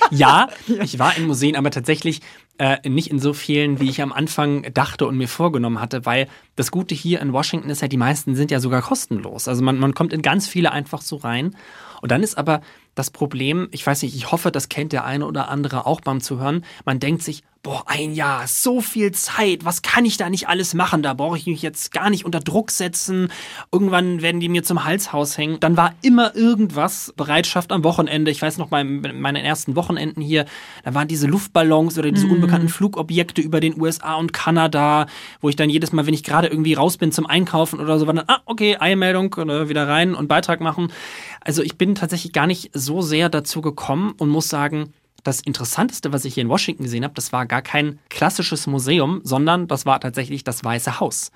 ja, 0.09 0.47
ich 0.81 0.97
war 0.97 1.17
in 1.17 1.27
Museen, 1.27 1.57
aber 1.57 1.69
tatsächlich 1.69 2.21
äh, 2.57 2.77
nicht 2.87 3.11
in 3.11 3.19
so 3.19 3.33
vielen, 3.33 3.81
wie 3.81 3.89
ich 3.89 4.01
am 4.01 4.13
Anfang 4.13 4.65
dachte 4.73 5.05
und 5.05 5.17
mir 5.17 5.27
vorgenommen 5.27 5.81
hatte, 5.81 6.05
weil 6.05 6.29
das 6.55 6.71
Gute 6.71 6.95
hier 6.95 7.19
in 7.19 7.33
Washington 7.33 7.69
ist 7.69 7.81
ja, 7.81 7.89
die 7.89 7.97
meisten 7.97 8.35
sind 8.35 8.51
ja 8.51 8.61
sogar 8.61 8.81
kostenlos. 8.81 9.49
Also 9.49 9.65
man, 9.65 9.77
man 9.77 9.93
kommt 9.93 10.13
in 10.13 10.21
ganz 10.21 10.47
viele 10.47 10.71
einfach 10.71 11.01
so 11.01 11.17
rein. 11.17 11.57
Und 12.01 12.09
dann 12.09 12.23
ist 12.23 12.37
aber 12.37 12.61
das 12.95 13.11
Problem, 13.11 13.67
ich 13.71 13.85
weiß 13.85 14.03
nicht, 14.03 14.15
ich 14.15 14.31
hoffe, 14.31 14.49
das 14.49 14.69
kennt 14.69 14.93
der 14.93 15.03
eine 15.03 15.25
oder 15.25 15.49
andere 15.49 15.85
auch 15.85 15.99
beim 15.99 16.21
Zuhören, 16.21 16.63
man 16.85 17.01
denkt 17.01 17.21
sich, 17.21 17.43
boah, 17.63 17.85
ein 17.87 18.13
Jahr, 18.13 18.45
so 18.45 18.81
viel 18.81 19.13
Zeit, 19.13 19.63
was 19.63 19.81
kann 19.81 20.03
ich 20.03 20.17
da 20.17 20.29
nicht 20.29 20.49
alles 20.49 20.73
machen? 20.73 21.01
Da 21.01 21.13
brauche 21.13 21.37
ich 21.37 21.47
mich 21.47 21.61
jetzt 21.61 21.93
gar 21.93 22.09
nicht 22.09 22.25
unter 22.25 22.41
Druck 22.41 22.71
setzen. 22.71 23.29
Irgendwann 23.71 24.21
werden 24.21 24.41
die 24.41 24.49
mir 24.49 24.63
zum 24.63 24.83
Halshaus 24.83 25.37
hängen. 25.37 25.61
Dann 25.61 25.77
war 25.77 25.93
immer 26.01 26.35
irgendwas, 26.35 27.13
Bereitschaft 27.15 27.71
am 27.71 27.85
Wochenende. 27.85 28.31
Ich 28.31 28.41
weiß 28.41 28.57
noch, 28.57 28.67
bei 28.67 28.83
meinen 28.83 29.45
ersten 29.45 29.77
Wochenenden 29.77 30.21
hier, 30.21 30.45
da 30.83 30.93
waren 30.93 31.07
diese 31.07 31.25
Luftballons 31.25 31.97
oder 31.97 32.11
diese 32.11 32.25
mhm. 32.25 32.33
unbekannten 32.33 32.67
Flugobjekte 32.67 33.41
über 33.41 33.61
den 33.61 33.79
USA 33.79 34.15
und 34.15 34.33
Kanada, 34.33 35.05
wo 35.39 35.47
ich 35.47 35.55
dann 35.55 35.69
jedes 35.69 35.93
Mal, 35.93 36.05
wenn 36.05 36.13
ich 36.13 36.23
gerade 36.23 36.49
irgendwie 36.49 36.73
raus 36.73 36.97
bin 36.97 37.13
zum 37.13 37.25
Einkaufen 37.25 37.79
oder 37.79 37.97
so, 37.97 38.07
war 38.07 38.13
dann, 38.13 38.25
ah, 38.27 38.41
okay, 38.45 38.75
Eilmeldung, 38.77 39.33
äh, 39.35 39.69
wieder 39.69 39.87
rein 39.87 40.15
und 40.15 40.27
Beitrag 40.27 40.59
machen. 40.59 40.91
Also 41.39 41.63
ich 41.63 41.77
bin 41.77 41.95
tatsächlich 41.95 42.33
gar 42.33 42.45
nicht 42.45 42.71
so 42.73 43.01
sehr 43.01 43.29
dazu 43.29 43.61
gekommen 43.61 44.15
und 44.17 44.27
muss 44.27 44.49
sagen, 44.49 44.91
das 45.23 45.41
Interessanteste, 45.41 46.11
was 46.11 46.25
ich 46.25 46.33
hier 46.33 46.43
in 46.43 46.49
Washington 46.49 46.83
gesehen 46.83 47.03
habe, 47.03 47.13
das 47.13 47.31
war 47.31 47.45
gar 47.45 47.61
kein 47.61 47.99
klassisches 48.09 48.67
Museum, 48.67 49.21
sondern 49.23 49.67
das 49.67 49.85
war 49.85 49.99
tatsächlich 49.99 50.43
das 50.43 50.63
Weiße 50.63 50.99
Haus. 50.99 51.31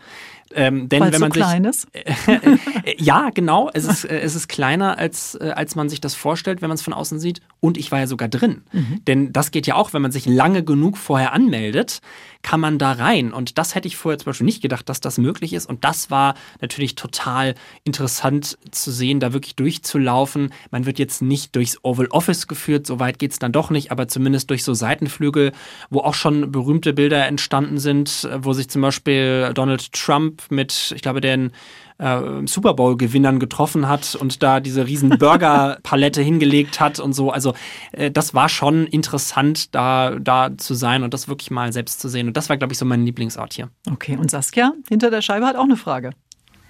Ähm, 0.53 0.89
denn 0.89 1.01
Weil's 1.01 1.13
wenn 1.13 1.21
man 1.21 1.31
so 1.31 1.39
klein 1.39 1.71
sich, 1.71 1.83
ist? 1.83 1.87
Äh, 2.83 2.95
ja, 2.97 3.29
genau. 3.33 3.69
Es 3.73 3.85
ist, 3.85 4.05
äh, 4.05 4.19
es 4.19 4.35
ist 4.35 4.47
kleiner, 4.47 4.97
als, 4.97 5.35
äh, 5.35 5.51
als 5.55 5.75
man 5.75 5.89
sich 5.89 6.01
das 6.01 6.15
vorstellt, 6.15 6.61
wenn 6.61 6.69
man 6.69 6.75
es 6.75 6.81
von 6.81 6.93
außen 6.93 7.19
sieht. 7.19 7.41
Und 7.59 7.77
ich 7.77 7.91
war 7.91 7.99
ja 7.99 8.07
sogar 8.07 8.27
drin. 8.27 8.63
Mhm. 8.71 9.01
Denn 9.05 9.33
das 9.33 9.51
geht 9.51 9.67
ja 9.67 9.75
auch, 9.75 9.93
wenn 9.93 10.01
man 10.01 10.11
sich 10.11 10.25
lange 10.25 10.63
genug 10.63 10.97
vorher 10.97 11.33
anmeldet, 11.33 12.01
kann 12.43 12.59
man 12.59 12.77
da 12.77 12.93
rein. 12.93 13.33
Und 13.33 13.57
das 13.57 13.75
hätte 13.75 13.87
ich 13.87 13.97
vorher 13.97 14.17
zum 14.19 14.27
Beispiel 14.27 14.45
nicht 14.45 14.61
gedacht, 14.61 14.87
dass 14.89 15.01
das 15.01 15.17
möglich 15.17 15.53
ist. 15.53 15.67
Und 15.67 15.83
das 15.83 16.11
war 16.11 16.35
natürlich 16.61 16.95
total 16.95 17.55
interessant 17.83 18.57
zu 18.71 18.91
sehen, 18.91 19.19
da 19.19 19.33
wirklich 19.33 19.55
durchzulaufen. 19.55 20.53
Man 20.71 20.85
wird 20.85 20.99
jetzt 20.99 21.21
nicht 21.21 21.55
durchs 21.55 21.83
Oval 21.83 22.07
Office 22.07 22.47
geführt, 22.47 22.87
so 22.87 22.99
weit 22.99 23.19
geht 23.19 23.31
es 23.31 23.39
dann 23.39 23.51
doch 23.51 23.69
nicht, 23.69 23.91
aber 23.91 24.07
zumindest 24.07 24.49
durch 24.49 24.63
so 24.63 24.73
Seitenflügel, 24.73 25.51
wo 25.89 25.99
auch 25.99 26.13
schon 26.13 26.51
berühmte 26.51 26.93
Bilder 26.93 27.25
entstanden 27.27 27.79
sind, 27.79 28.29
wo 28.37 28.53
sich 28.53 28.69
zum 28.69 28.81
Beispiel 28.81 29.51
Donald 29.53 29.91
Trump 29.91 30.36
mit, 30.49 30.93
ich 30.95 31.01
glaube, 31.01 31.21
den 31.21 31.51
äh, 31.97 32.45
Super 32.45 32.73
Bowl-Gewinnern 32.73 33.39
getroffen 33.39 33.87
hat 33.87 34.15
und 34.15 34.43
da 34.43 34.59
diese 34.59 34.87
riesen 34.87 35.17
Burger-Palette 35.17 36.21
hingelegt 36.23 36.79
hat 36.79 36.99
und 36.99 37.13
so. 37.13 37.31
Also 37.31 37.53
äh, 37.91 38.11
das 38.11 38.33
war 38.33 38.49
schon 38.49 38.87
interessant, 38.87 39.73
da, 39.75 40.17
da 40.19 40.57
zu 40.57 40.73
sein 40.73 41.03
und 41.03 41.13
das 41.13 41.27
wirklich 41.27 41.51
mal 41.51 41.73
selbst 41.73 41.99
zu 41.99 42.09
sehen. 42.09 42.27
Und 42.27 42.37
das 42.37 42.49
war, 42.49 42.57
glaube 42.57 42.73
ich, 42.73 42.79
so 42.79 42.85
mein 42.85 43.05
Lieblingsort 43.05 43.53
hier. 43.53 43.69
Okay, 43.89 44.17
und 44.17 44.31
Saskia 44.31 44.73
hinter 44.89 45.09
der 45.09 45.21
Scheibe 45.21 45.45
hat 45.45 45.55
auch 45.55 45.63
eine 45.63 45.77
Frage. 45.77 46.11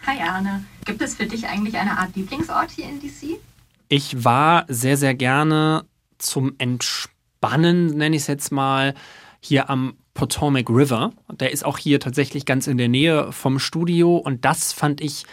Hi 0.06 0.20
Arne, 0.22 0.64
gibt 0.86 1.02
es 1.02 1.16
für 1.16 1.26
dich 1.26 1.48
eigentlich 1.48 1.78
eine 1.78 1.98
Art 1.98 2.16
Lieblingsort 2.16 2.72
hier 2.72 2.86
in 2.86 3.00
DC? 3.02 3.40
Ich 3.90 4.24
war 4.24 4.66
sehr, 4.68 4.98
sehr 4.98 5.16
gerne 5.16 5.86
zum 6.18 6.54
Entspannen, 6.58 7.88
nenne 7.98 8.16
ich 8.16 8.24
es 8.24 8.28
jetzt 8.28 8.52
mal, 8.52 8.94
hier 9.42 9.70
am 9.70 9.96
Potomac 10.18 10.68
River. 10.72 11.12
Der 11.40 11.52
ist 11.54 11.64
auch 11.64 11.78
hier 11.78 12.00
tatsächlich 12.00 12.46
ganz 12.46 12.66
in 12.66 12.80
der 12.80 12.88
Nähe 12.88 13.32
vom 13.32 13.60
Studio 13.60 14.18
und 14.18 14.46
das 14.46 14.74
fand 14.74 15.00
ich 15.00 15.26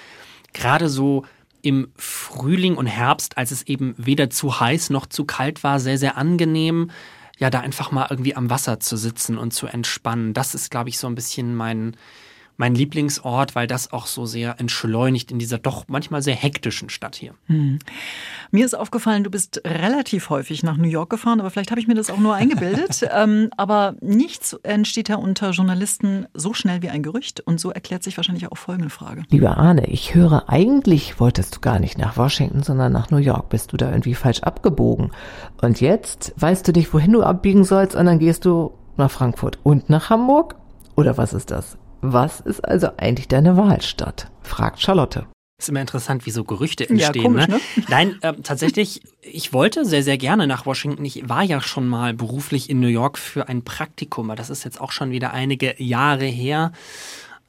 gerade 0.53 0.91
so 0.91 1.25
im 1.63 1.89
Frühling 1.97 2.77
und 2.77 2.87
Herbst, 2.87 3.39
als 3.39 3.51
es 3.51 3.63
eben 3.63 3.95
weder 3.97 4.29
zu 4.29 4.61
heiß 4.61 4.91
noch 4.91 5.07
zu 5.07 5.25
kalt 5.25 5.65
war, 5.65 5.81
sehr, 5.81 5.97
sehr 5.97 6.19
angenehm. 6.19 6.91
Ja, 7.39 7.49
da 7.49 7.61
einfach 7.61 7.93
mal 7.93 8.09
irgendwie 8.11 8.37
am 8.37 8.51
Wasser 8.51 8.79
zu 8.79 8.99
sitzen 8.99 9.39
und 9.39 9.53
zu 9.53 9.67
entspannen. 9.67 10.35
Das 10.35 10.55
ist, 10.55 10.71
glaube 10.71 10.91
ich, 10.91 10.99
so 10.99 11.07
ein 11.07 11.15
bisschen 11.15 11.57
mein, 11.57 11.97
mein 12.57 12.75
Lieblingsort, 12.75 13.55
weil 13.55 13.67
das 13.67 13.93
auch 13.93 14.07
so 14.07 14.27
sehr 14.27 14.61
entschleunigt 14.61 15.31
in 15.33 15.39
dieser 15.39 15.59
doch 15.59 15.85
manchmal 15.89 16.23
sehr 16.23 16.35
hektischen 16.35 16.89
Stadt 16.89 17.17
hier. 17.17 17.35
Hm. 17.47 17.79
Mir 18.51 18.65
ist 18.65 18.75
aufgefallen, 18.75 19.25
du 19.25 19.31
bist 19.31 19.61
relativ 19.65 20.31
häufig 20.31 20.63
nach 20.63 20.77
New 20.77 20.89
York 20.89 21.11
gefahren, 21.11 21.41
aber 21.41 21.51
vielleicht 21.51 21.71
habe 21.71 21.81
ich 21.81 21.89
mir 21.89 21.95
das 21.95 22.11
auch 22.11 22.19
nur 22.19 22.35
eingebildet. 22.35 23.09
ähm, 23.13 23.51
aber 23.57 23.97
nichts 24.01 24.55
entsteht 24.63 25.09
ja 25.09 25.17
unter 25.17 25.51
Journalisten 25.51 26.27
so 26.35 26.55
schnell 26.55 26.83
wie 26.83 26.91
ein 26.91 27.03
Gerücht 27.03 27.41
und 27.41 27.59
so 27.59 27.71
erklärt 27.71 28.03
sich 28.03 28.17
wahrscheinlich 28.17 28.51
auch 28.51 28.57
folgende 28.57 28.91
Frage. 28.91 29.25
Lieber 29.31 29.59
Arne, 29.59 29.87
ich 29.89 30.15
höre, 30.15 30.49
eigentlich 30.49 31.19
wolltest 31.19 31.57
du 31.57 31.61
gar 31.61 31.79
nicht 31.79 31.99
nach 31.99 32.17
Washington, 32.17 32.63
sondern 32.63 32.93
nach 32.93 33.11
New 33.11 33.19
York. 33.19 33.49
Bist 33.49 33.73
du 33.73 33.77
da 33.77 33.91
irgendwie 33.91 34.15
falsch 34.15 34.43
abgebogen? 34.43 35.11
Und 35.61 35.81
jetzt 35.81 36.33
weißt 36.37 36.69
du 36.69 36.73
nicht, 36.73 36.93
wohin 36.95 37.13
du 37.13 37.23
abbiegen 37.23 37.65
sollst 37.65 37.97
und 37.97 38.07
dann 38.07 38.19
gehst 38.19 38.45
du 38.45 38.73
nach 38.97 39.11
Frankfurt 39.11 39.59
und 39.63 39.91
nach 39.91 40.11
Hamburg? 40.11 40.57
Oder 40.97 41.17
was 41.17 41.33
ist 41.33 41.51
das? 41.51 41.77
Was 42.07 42.41
ist 42.41 42.63
also 42.63 42.89
eigentlich 42.99 43.29
deine 43.29 43.57
Wahlstadt? 43.57 44.31
fragt 44.43 44.83
Charlotte. 44.83 45.27
Ist 45.59 45.71
immer 45.71 45.81
interessant, 45.81 46.27
wie 46.27 46.33
so 46.33 46.45
Gerüchte 46.45 46.87
entstehen. 46.87 47.23
Ja, 47.23 47.23
komisch, 47.23 47.49
ne? 47.49 47.55
ne? 47.55 47.85
Nein, 47.89 48.19
äh, 48.21 48.35
tatsächlich, 48.43 49.01
ich 49.23 49.55
wollte 49.55 49.87
sehr, 49.87 50.03
sehr 50.03 50.19
gerne 50.19 50.47
nach 50.47 50.67
Washington. 50.67 51.03
Ich 51.07 51.27
war 51.31 51.43
ja 51.43 51.63
schon 51.63 51.89
mal 51.89 52.13
beruflich 52.13 52.69
in 52.69 52.79
New 52.81 52.89
York 52.89 53.17
für 53.17 53.49
ein 53.49 53.63
Praktikum, 53.63 54.29
aber 54.29 54.37
das 54.37 54.51
ist 54.51 54.65
jetzt 54.65 54.83
auch 54.83 54.93
schon 54.93 55.13
wieder 55.13 55.33
einige 55.33 55.83
Jahre 55.83 56.27
her, 56.27 56.73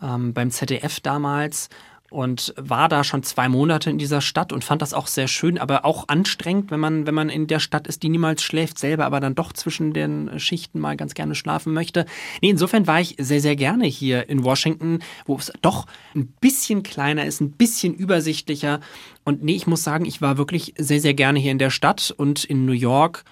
ähm, 0.01 0.33
beim 0.33 0.51
ZDF 0.51 1.01
damals 1.01 1.67
und 2.11 2.53
war 2.57 2.87
da 2.87 3.03
schon 3.03 3.23
zwei 3.23 3.49
Monate 3.49 3.89
in 3.89 3.97
dieser 3.97 4.21
Stadt 4.21 4.53
und 4.53 4.63
fand 4.63 4.81
das 4.81 4.93
auch 4.93 5.07
sehr 5.07 5.27
schön, 5.27 5.57
aber 5.57 5.85
auch 5.85 6.07
anstrengend, 6.07 6.71
wenn 6.71 6.79
man, 6.79 7.07
wenn 7.07 7.15
man 7.15 7.29
in 7.29 7.47
der 7.47 7.59
Stadt 7.59 7.87
ist, 7.87 8.03
die 8.03 8.09
niemals 8.09 8.43
schläft, 8.43 8.77
selber 8.77 9.05
aber 9.05 9.19
dann 9.19 9.35
doch 9.35 9.53
zwischen 9.53 9.93
den 9.93 10.39
Schichten 10.39 10.79
mal 10.79 10.95
ganz 10.95 11.13
gerne 11.13 11.35
schlafen 11.35 11.73
möchte. 11.73 12.05
Nee, 12.41 12.51
insofern 12.51 12.87
war 12.87 13.01
ich 13.01 13.15
sehr, 13.17 13.41
sehr 13.41 13.55
gerne 13.55 13.85
hier 13.85 14.29
in 14.29 14.43
Washington, 14.43 14.99
wo 15.25 15.35
es 15.35 15.51
doch 15.61 15.87
ein 16.15 16.27
bisschen 16.39 16.83
kleiner 16.83 17.25
ist, 17.25 17.41
ein 17.41 17.51
bisschen 17.51 17.93
übersichtlicher. 17.93 18.79
Und 19.23 19.43
nee, 19.43 19.55
ich 19.55 19.67
muss 19.67 19.83
sagen, 19.83 20.05
ich 20.05 20.21
war 20.21 20.37
wirklich 20.37 20.73
sehr, 20.77 21.01
sehr 21.01 21.15
gerne 21.15 21.39
hier 21.39 21.51
in 21.51 21.59
der 21.59 21.71
Stadt 21.71 22.13
und 22.15 22.43
in 22.43 22.65
New 22.65 22.73
York. 22.73 23.23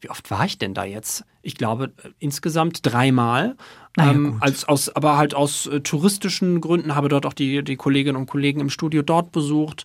Wie 0.00 0.10
oft 0.10 0.30
war 0.30 0.44
ich 0.46 0.58
denn 0.58 0.74
da 0.74 0.84
jetzt? 0.84 1.24
Ich 1.42 1.56
glaube 1.56 1.92
äh, 2.02 2.10
insgesamt 2.18 2.80
dreimal. 2.82 3.56
Na 3.96 4.06
ja, 4.06 4.12
ähm, 4.12 4.36
als, 4.40 4.64
aus, 4.66 4.94
aber 4.94 5.16
halt 5.16 5.34
aus 5.34 5.66
äh, 5.66 5.80
touristischen 5.80 6.60
Gründen 6.60 6.94
habe 6.94 7.08
dort 7.08 7.26
auch 7.26 7.32
die, 7.32 7.64
die 7.64 7.76
Kolleginnen 7.76 8.16
und 8.16 8.26
Kollegen 8.26 8.60
im 8.60 8.70
Studio 8.70 9.02
dort 9.02 9.32
besucht. 9.32 9.84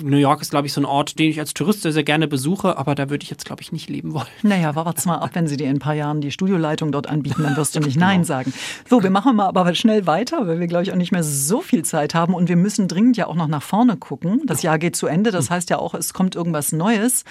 New 0.00 0.16
York 0.16 0.40
ist, 0.42 0.50
glaube 0.50 0.68
ich, 0.68 0.72
so 0.72 0.80
ein 0.80 0.84
Ort, 0.84 1.18
den 1.18 1.28
ich 1.28 1.40
als 1.40 1.54
Tourist 1.54 1.82
sehr, 1.82 1.92
sehr 1.92 2.04
gerne 2.04 2.28
besuche, 2.28 2.78
aber 2.78 2.94
da 2.94 3.10
würde 3.10 3.24
ich 3.24 3.30
jetzt, 3.30 3.44
glaube 3.44 3.62
ich, 3.62 3.72
nicht 3.72 3.90
leben 3.90 4.14
wollen. 4.14 4.28
Naja, 4.42 4.76
wart's 4.76 5.06
mal 5.06 5.18
ab, 5.18 5.30
wenn 5.32 5.48
sie 5.48 5.56
dir 5.56 5.68
in 5.68 5.76
ein 5.76 5.80
paar 5.80 5.94
Jahren 5.94 6.20
die 6.20 6.30
Studioleitung 6.30 6.92
dort 6.92 7.08
anbieten, 7.08 7.42
dann 7.42 7.56
wirst 7.56 7.74
du 7.74 7.80
nicht 7.80 7.96
Nein 7.98 8.22
sagen. 8.22 8.52
So, 8.88 9.02
wir 9.02 9.10
machen 9.10 9.34
mal 9.34 9.46
aber 9.46 9.74
schnell 9.74 10.06
weiter, 10.06 10.46
weil 10.46 10.60
wir, 10.60 10.68
glaube 10.68 10.84
ich, 10.84 10.92
auch 10.92 10.96
nicht 10.96 11.10
mehr 11.10 11.24
so 11.24 11.60
viel 11.62 11.84
Zeit 11.84 12.14
haben 12.14 12.34
und 12.34 12.48
wir 12.48 12.56
müssen 12.56 12.86
dringend 12.86 13.16
ja 13.16 13.26
auch 13.26 13.34
noch 13.34 13.48
nach 13.48 13.62
vorne 13.62 13.96
gucken. 13.96 14.42
Das 14.46 14.62
Jahr 14.62 14.78
geht 14.78 14.94
zu 14.94 15.08
Ende, 15.08 15.32
das 15.32 15.50
heißt 15.50 15.68
ja 15.70 15.78
auch, 15.78 15.94
es 15.94 16.12
kommt 16.12 16.36
irgendwas 16.36 16.70
Neues. 16.70 17.24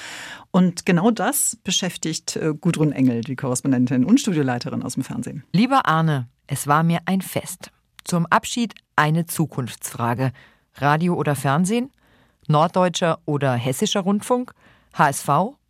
Und 0.52 0.86
genau 0.86 1.10
das 1.10 1.58
beschäftigt 1.64 2.36
äh, 2.36 2.54
Gudrun 2.60 2.92
Engel, 2.92 3.22
die 3.22 3.38
Korrespondentin 3.38 4.04
und 4.04 4.20
Studioleiterin 4.20 4.84
aus 4.84 4.96
dem 4.96 5.04
Fernsehen. 5.04 5.46
Lieber 5.54 5.86
Arne, 5.86 6.28
es 6.48 6.68
war 6.68 6.84
mir 6.84 7.00
ein 7.06 7.22
Fest. 7.22 7.72
Zum 8.04 8.26
Abschied 8.26 8.76
eine 8.98 9.26
Zukunftsfrage. 9.26 10.34
Radio 10.76 11.14
oder 11.14 11.36
Fernsehen? 11.36 11.92
Norddeutscher 12.52 13.20
oder 13.26 13.54
Hessischer 13.54 14.02
Rundfunk? 14.02 14.54
HSV 14.94 15.30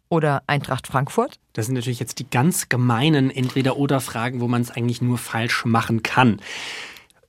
oder 0.10 0.44
Eintracht 0.48 0.88
Frankfurt? 0.88 1.40
Das 1.54 1.68
sind 1.68 1.76
natürlich 1.76 2.00
jetzt 2.00 2.20
die 2.20 2.30
ganz 2.30 2.68
gemeinen 2.68 3.32
Entweder-Oder-Fragen, 3.32 4.42
wo 4.42 4.48
man 4.48 4.62
es 4.62 4.72
eigentlich 4.72 5.02
nur 5.02 5.18
falsch 5.18 5.64
machen 5.66 6.04
kann. 6.04 6.42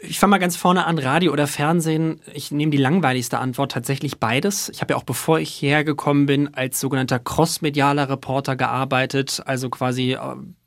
Ich 0.04 0.18
fange 0.18 0.32
mal 0.32 0.38
ganz 0.38 0.56
vorne 0.56 0.84
an, 0.86 0.98
Radio 0.98 1.32
oder 1.32 1.46
Fernsehen. 1.46 2.20
Ich 2.34 2.50
nehme 2.50 2.72
die 2.72 2.76
langweiligste 2.78 3.38
Antwort, 3.38 3.70
tatsächlich 3.70 4.18
beides. 4.18 4.68
Ich 4.68 4.80
habe 4.80 4.94
ja 4.94 4.96
auch, 4.96 5.04
bevor 5.04 5.38
ich 5.38 5.50
hierher 5.50 5.84
gekommen 5.84 6.26
bin, 6.26 6.54
als 6.54 6.80
sogenannter 6.80 7.20
crossmedialer 7.20 8.08
Reporter 8.08 8.56
gearbeitet. 8.56 9.40
Also 9.46 9.70
quasi, 9.70 10.14
äh, 10.14 10.18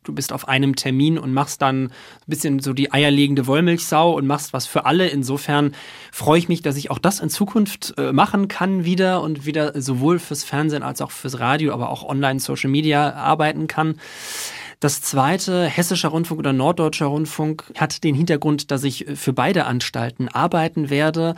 du 0.03 0.13
bist 0.13 0.31
auf 0.31 0.47
einem 0.47 0.77
Termin 0.77 1.19
und 1.19 1.33
machst 1.33 1.61
dann 1.61 1.87
ein 1.87 1.91
bisschen 2.27 2.59
so 2.59 2.71
die 2.71 2.93
eierlegende 2.93 3.45
Wollmilchsau 3.45 4.13
und 4.13 4.25
machst 4.25 4.53
was 4.53 4.67
für 4.67 4.85
alle. 4.85 5.07
Insofern 5.07 5.75
freue 6.13 6.39
ich 6.39 6.47
mich, 6.47 6.61
dass 6.61 6.77
ich 6.77 6.89
auch 6.89 6.99
das 6.99 7.19
in 7.19 7.29
Zukunft 7.29 7.93
äh, 7.97 8.13
machen 8.13 8.47
kann 8.47 8.85
wieder 8.85 9.21
und 9.21 9.45
wieder 9.45 9.81
sowohl 9.81 10.17
fürs 10.17 10.45
Fernsehen 10.45 10.81
als 10.81 11.01
auch 11.01 11.11
fürs 11.11 11.39
Radio, 11.39 11.73
aber 11.73 11.89
auch 11.89 12.07
online 12.07 12.39
Social 12.39 12.69
Media 12.69 13.13
arbeiten 13.13 13.67
kann. 13.67 13.99
Das 14.85 15.01
zweite, 15.01 15.65
Hessischer 15.65 16.09
Rundfunk 16.09 16.37
oder 16.37 16.53
Norddeutscher 16.53 17.07
Rundfunk, 17.07 17.63
hat 17.75 18.03
den 18.03 18.13
Hintergrund, 18.13 18.69
dass 18.69 18.83
ich 18.83 19.07
für 19.15 19.33
beide 19.33 19.65
Anstalten 19.65 20.29
arbeiten 20.29 20.91
werde 20.91 21.33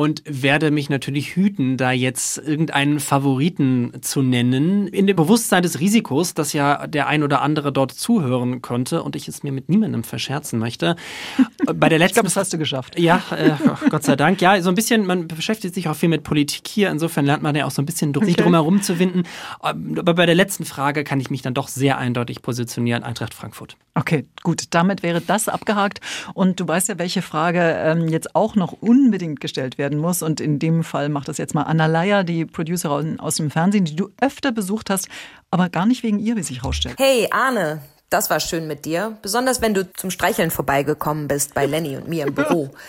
und 0.00 0.22
werde 0.24 0.70
mich 0.70 0.88
natürlich 0.88 1.36
hüten, 1.36 1.76
da 1.76 1.90
jetzt 1.92 2.38
irgendeinen 2.38 3.00
Favoriten 3.00 3.92
zu 4.00 4.22
nennen, 4.22 4.86
in 4.88 5.06
dem 5.06 5.14
Bewusstsein 5.14 5.62
des 5.62 5.78
Risikos, 5.78 6.32
dass 6.32 6.54
ja 6.54 6.86
der 6.86 7.06
ein 7.06 7.22
oder 7.22 7.42
andere 7.42 7.70
dort 7.70 7.92
zuhören 7.92 8.62
könnte 8.62 9.02
und 9.02 9.14
ich 9.14 9.28
es 9.28 9.42
mir 9.42 9.52
mit 9.52 9.68
niemandem 9.68 10.02
verscherzen 10.02 10.58
möchte. 10.58 10.96
Bei 11.74 11.90
der 11.90 11.98
letzten, 11.98 12.12
Ich 12.12 12.14
glaube, 12.14 12.28
das 12.28 12.36
hast 12.36 12.52
du 12.54 12.56
geschafft. 12.56 12.98
ja, 12.98 13.22
äh, 13.36 13.50
Gott 13.90 14.04
sei 14.04 14.16
Dank. 14.16 14.40
Ja, 14.40 14.62
so 14.62 14.70
ein 14.70 14.74
bisschen, 14.74 15.04
man 15.04 15.28
beschäftigt 15.28 15.74
sich 15.74 15.86
auch 15.86 15.96
viel 15.96 16.08
mit 16.08 16.22
Politik 16.22 16.66
hier. 16.66 16.90
Insofern 16.90 17.26
lernt 17.26 17.42
man 17.42 17.54
ja 17.54 17.66
auch 17.66 17.70
so 17.70 17.82
ein 17.82 17.86
bisschen 17.86 18.14
drum, 18.14 18.24
sich 18.24 18.36
Okay. 18.36 18.44
drumherum 18.44 18.80
zu 18.80 18.98
winden. 18.98 19.24
Aber 19.58 20.14
bei 20.14 20.24
der 20.24 20.34
letzten 20.34 20.64
Frage 20.64 21.04
kann 21.04 21.20
ich 21.20 21.28
mich 21.28 21.42
dann 21.42 21.52
doch 21.52 21.68
sehr 21.68 21.98
eindeutig 21.98 22.40
positionieren. 22.40 23.02
Eintracht 23.02 23.34
Frankfurt. 23.34 23.76
Okay, 23.94 24.24
gut, 24.42 24.62
damit 24.70 25.02
wäre 25.02 25.20
das 25.20 25.48
abgehakt. 25.50 26.00
Und 26.32 26.58
du 26.58 26.66
weißt 26.66 26.88
ja, 26.88 26.98
welche 26.98 27.20
Frage 27.20 27.60
ähm, 27.60 28.08
jetzt 28.08 28.34
auch 28.34 28.54
noch 28.54 28.72
unbedingt 28.80 29.40
gestellt 29.40 29.76
werden 29.90 30.00
muss. 30.00 30.22
Und 30.22 30.40
in 30.40 30.58
dem 30.58 30.84
Fall 30.84 31.08
macht 31.08 31.28
das 31.28 31.38
jetzt 31.38 31.54
mal 31.54 31.62
Anna 31.62 31.86
Leier, 31.86 32.24
die 32.24 32.46
Producerin 32.46 33.20
aus 33.20 33.36
dem 33.36 33.50
Fernsehen, 33.50 33.84
die 33.84 33.96
du 33.96 34.10
öfter 34.20 34.52
besucht 34.52 34.90
hast, 34.90 35.08
aber 35.50 35.68
gar 35.68 35.86
nicht 35.86 36.02
wegen 36.02 36.18
ihr, 36.18 36.36
wie 36.36 36.42
sich 36.42 36.64
rausstellt. 36.64 36.96
Hey, 36.98 37.28
Arne, 37.30 37.82
das 38.08 38.30
war 38.30 38.40
schön 38.40 38.66
mit 38.66 38.84
dir. 38.84 39.18
Besonders 39.22 39.60
wenn 39.60 39.74
du 39.74 39.92
zum 39.92 40.10
Streicheln 40.10 40.50
vorbeigekommen 40.50 41.28
bist 41.28 41.54
bei 41.54 41.66
Lenny 41.66 41.96
und 41.96 42.08
mir 42.08 42.26
im 42.26 42.34
Büro. 42.34 42.70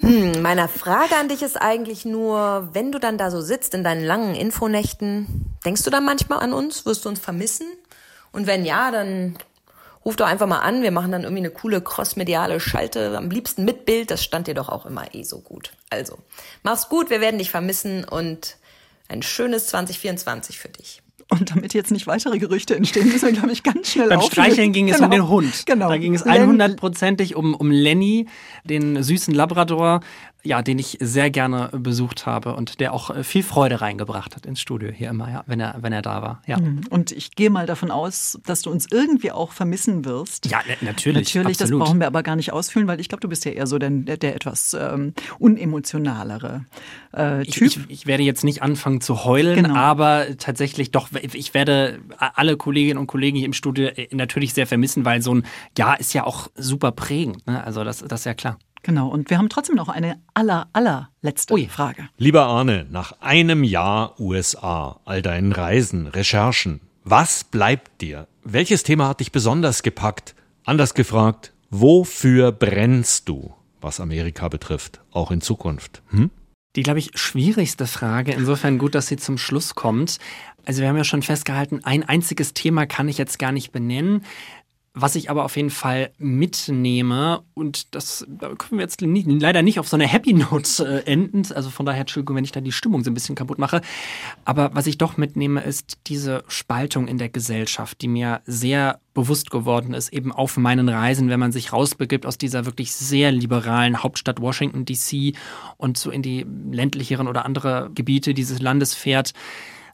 Hm, 0.00 0.42
meine 0.42 0.66
Frage 0.66 1.14
an 1.16 1.28
dich 1.28 1.42
ist 1.42 1.56
eigentlich 1.56 2.04
nur, 2.04 2.68
wenn 2.72 2.90
du 2.90 2.98
dann 2.98 3.18
da 3.18 3.30
so 3.30 3.40
sitzt 3.40 3.72
in 3.72 3.84
deinen 3.84 4.04
langen 4.04 4.34
Infonächten, 4.34 5.54
denkst 5.64 5.84
du 5.84 5.90
dann 5.90 6.04
manchmal 6.04 6.40
an 6.40 6.52
uns? 6.52 6.84
Wirst 6.84 7.04
du 7.04 7.08
uns 7.08 7.20
vermissen? 7.20 7.66
Und 8.32 8.48
wenn 8.48 8.64
ja, 8.64 8.90
dann 8.90 9.36
ruf 10.04 10.16
doch 10.16 10.26
einfach 10.26 10.46
mal 10.46 10.60
an. 10.60 10.82
Wir 10.82 10.90
machen 10.90 11.12
dann 11.12 11.22
irgendwie 11.22 11.42
eine 11.42 11.50
coole 11.50 11.80
crossmediale 11.80 12.60
Schalte. 12.60 13.16
Am 13.16 13.30
liebsten 13.30 13.64
mit 13.64 13.84
Bild. 13.86 14.10
Das 14.10 14.22
stand 14.24 14.46
dir 14.46 14.54
doch 14.54 14.68
auch 14.68 14.86
immer 14.86 15.14
eh 15.14 15.22
so 15.22 15.40
gut. 15.40 15.72
Also, 15.90 16.18
mach's 16.62 16.88
gut. 16.88 17.10
Wir 17.10 17.20
werden 17.20 17.38
dich 17.38 17.50
vermissen 17.50 18.04
und 18.04 18.56
ein 19.08 19.22
schönes 19.22 19.66
2024 19.68 20.58
für 20.58 20.68
dich. 20.68 21.02
Und 21.28 21.50
damit 21.50 21.72
jetzt 21.72 21.90
nicht 21.90 22.06
weitere 22.06 22.38
Gerüchte 22.38 22.76
entstehen, 22.76 23.08
müssen 23.08 23.26
wir, 23.26 23.32
glaube 23.32 23.52
ich, 23.52 23.62
ganz 23.62 23.90
schnell 23.92 24.08
Beim 24.10 24.18
auflösen. 24.18 24.32
Streicheln 24.32 24.72
ging 24.74 24.90
es 24.90 24.96
genau. 24.96 25.06
um 25.06 25.10
den 25.12 25.28
Hund. 25.28 25.62
Genau. 25.64 25.88
Da 25.88 25.96
ging 25.96 26.14
es 26.14 26.24
Len- 26.26 26.60
100%ig 26.60 27.34
um, 27.36 27.54
um 27.54 27.70
Lenny, 27.70 28.26
den 28.64 29.02
süßen 29.02 29.32
Labrador, 29.32 30.00
ja, 30.44 30.62
den 30.62 30.78
ich 30.78 30.98
sehr 31.00 31.30
gerne 31.30 31.70
besucht 31.72 32.26
habe 32.26 32.54
und 32.56 32.80
der 32.80 32.92
auch 32.92 33.10
äh, 33.10 33.22
viel 33.24 33.42
Freude 33.42 33.80
reingebracht 33.80 34.34
hat 34.36 34.44
ins 34.46 34.60
Studio 34.60 34.90
hier 34.90 35.10
immer, 35.10 35.30
ja, 35.30 35.44
wenn 35.46 35.60
er, 35.60 35.76
wenn 35.80 35.92
er 35.92 36.02
da 36.02 36.20
war. 36.22 36.42
Ja. 36.46 36.58
Mhm. 36.58 36.80
Und 36.90 37.12
ich 37.12 37.32
gehe 37.36 37.50
mal 37.50 37.66
davon 37.66 37.90
aus, 37.90 38.38
dass 38.46 38.62
du 38.62 38.70
uns 38.70 38.86
irgendwie 38.90 39.30
auch 39.32 39.52
vermissen 39.52 40.04
wirst. 40.04 40.46
Ja, 40.50 40.60
na- 40.66 40.74
natürlich. 40.80 41.34
Natürlich, 41.34 41.56
das 41.58 41.66
absolut. 41.66 41.84
brauchen 41.86 42.00
wir 42.00 42.06
aber 42.06 42.22
gar 42.22 42.36
nicht 42.36 42.52
ausfüllen, 42.52 42.88
weil 42.88 43.00
ich 43.00 43.08
glaube, 43.08 43.20
du 43.20 43.28
bist 43.28 43.44
ja 43.44 43.52
eher 43.52 43.66
so 43.66 43.78
der, 43.78 43.90
der, 43.90 44.34
etwas 44.34 44.74
ähm, 44.74 45.14
unemotionalere 45.38 46.64
äh, 47.16 47.42
Ich, 47.42 47.54
Typ. 47.54 47.66
ich, 47.68 47.78
ich 47.90 48.06
werde 48.06 48.22
jetzt 48.22 48.44
nicht 48.44 48.62
anfangen 48.62 49.00
zu 49.00 49.24
heulen, 49.24 49.62
Genau. 49.62 49.74
aber 49.74 50.26
tatsächlich 50.38 50.90
doch, 50.90 51.08
ich 51.12 51.54
werde 51.54 52.00
alle 52.18 52.56
Kolleginnen 52.56 52.98
und 52.98 53.06
Kollegen 53.06 53.36
hier 53.36 53.46
im 53.46 53.52
Studio 53.52 53.88
äh, 53.88 54.08
natürlich 54.12 54.54
sehr 54.54 54.66
vermissen, 54.66 55.04
weil 55.04 55.22
so 55.22 55.34
ein 55.34 55.44
Jahr 55.76 56.00
ist 56.00 56.12
ja 56.14 56.24
auch 56.24 56.48
super 56.56 56.92
prägend. 56.92 57.46
Ne? 57.46 57.62
Also 57.62 57.84
das, 57.84 57.98
das 57.98 58.20
ist 58.20 58.24
ja 58.26 58.34
klar. 58.34 58.58
Genau. 58.82 59.08
Und 59.08 59.30
wir 59.30 59.38
haben 59.38 59.48
trotzdem 59.48 59.76
noch 59.76 59.88
eine 59.88 60.20
aller, 60.34 60.68
allerletzte 60.72 61.56
Frage. 61.68 62.08
Lieber 62.18 62.46
Arne, 62.46 62.86
nach 62.90 63.12
einem 63.20 63.64
Jahr 63.64 64.18
USA, 64.20 65.00
all 65.04 65.22
deinen 65.22 65.52
Reisen, 65.52 66.06
Recherchen, 66.06 66.80
was 67.04 67.44
bleibt 67.44 68.00
dir? 68.00 68.26
Welches 68.44 68.82
Thema 68.82 69.08
hat 69.08 69.20
dich 69.20 69.32
besonders 69.32 69.82
gepackt? 69.82 70.34
Anders 70.64 70.94
gefragt, 70.94 71.52
wofür 71.70 72.52
brennst 72.52 73.28
du, 73.28 73.54
was 73.80 74.00
Amerika 74.00 74.48
betrifft, 74.48 75.00
auch 75.10 75.30
in 75.30 75.40
Zukunft? 75.40 76.02
Hm? 76.10 76.30
Die, 76.74 76.82
glaube 76.82 77.00
ich, 77.00 77.10
schwierigste 77.14 77.86
Frage, 77.86 78.32
insofern 78.32 78.78
gut, 78.78 78.94
dass 78.94 79.06
sie 79.06 79.18
zum 79.18 79.36
Schluss 79.36 79.74
kommt. 79.74 80.18
Also 80.64 80.80
wir 80.80 80.88
haben 80.88 80.96
ja 80.96 81.04
schon 81.04 81.22
festgehalten, 81.22 81.80
ein 81.82 82.02
einziges 82.02 82.54
Thema 82.54 82.86
kann 82.86 83.08
ich 83.08 83.18
jetzt 83.18 83.38
gar 83.38 83.52
nicht 83.52 83.72
benennen. 83.72 84.24
Was 84.94 85.14
ich 85.14 85.30
aber 85.30 85.46
auf 85.46 85.56
jeden 85.56 85.70
Fall 85.70 86.10
mitnehme, 86.18 87.42
und 87.54 87.94
das 87.94 88.26
da 88.28 88.48
können 88.48 88.78
wir 88.78 88.82
jetzt 88.82 89.00
nie, 89.00 89.22
leider 89.22 89.62
nicht 89.62 89.78
auf 89.78 89.88
so 89.88 89.96
eine 89.96 90.06
Happy 90.06 90.34
Note 90.34 91.02
äh, 91.06 91.10
enden, 91.10 91.50
also 91.54 91.70
von 91.70 91.86
daher 91.86 92.02
Entschuldigung, 92.02 92.36
wenn 92.36 92.44
ich 92.44 92.52
da 92.52 92.60
die 92.60 92.72
Stimmung 92.72 93.02
so 93.02 93.10
ein 93.10 93.14
bisschen 93.14 93.34
kaputt 93.34 93.58
mache, 93.58 93.80
aber 94.44 94.74
was 94.74 94.86
ich 94.86 94.98
doch 94.98 95.16
mitnehme, 95.16 95.62
ist 95.62 95.96
diese 96.08 96.44
Spaltung 96.46 97.08
in 97.08 97.16
der 97.16 97.30
Gesellschaft, 97.30 98.02
die 98.02 98.08
mir 98.08 98.42
sehr 98.44 99.00
bewusst 99.14 99.50
geworden 99.50 99.94
ist, 99.94 100.12
eben 100.12 100.30
auf 100.30 100.58
meinen 100.58 100.90
Reisen, 100.90 101.30
wenn 101.30 101.40
man 101.40 101.52
sich 101.52 101.72
rausbegibt 101.72 102.26
aus 102.26 102.36
dieser 102.36 102.66
wirklich 102.66 102.92
sehr 102.92 103.32
liberalen 103.32 104.02
Hauptstadt 104.02 104.42
Washington 104.42 104.84
DC 104.84 105.34
und 105.78 105.96
so 105.96 106.10
in 106.10 106.20
die 106.20 106.44
ländlicheren 106.70 107.28
oder 107.28 107.46
andere 107.46 107.90
Gebiete 107.94 108.34
dieses 108.34 108.60
Landes 108.60 108.94
fährt. 108.94 109.32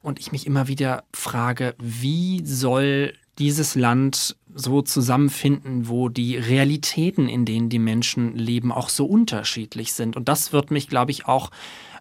Und 0.01 0.19
ich 0.19 0.33
mich 0.33 0.47
immer 0.47 0.69
wieder 0.69 1.05
frage, 1.13 1.75
wie 1.79 2.45
soll 2.45 3.13
dieses 3.39 3.75
Land 3.75 4.37
so 4.55 4.83
zusammenfinden, 4.83 5.89
wo 5.89 6.09
die 6.09 6.37
Realitäten, 6.37 7.29
in 7.29 7.45
denen 7.45 7.69
die 7.69 7.79
Menschen 7.79 8.37
leben, 8.37 8.73
auch 8.73 8.89
so 8.89 9.07
unterschiedlich 9.07 9.93
sind. 9.93 10.17
Und 10.17 10.29
das 10.29 10.53
wird 10.53 10.71
mich, 10.71 10.89
glaube 10.89 11.11
ich, 11.11 11.27
auch 11.27 11.51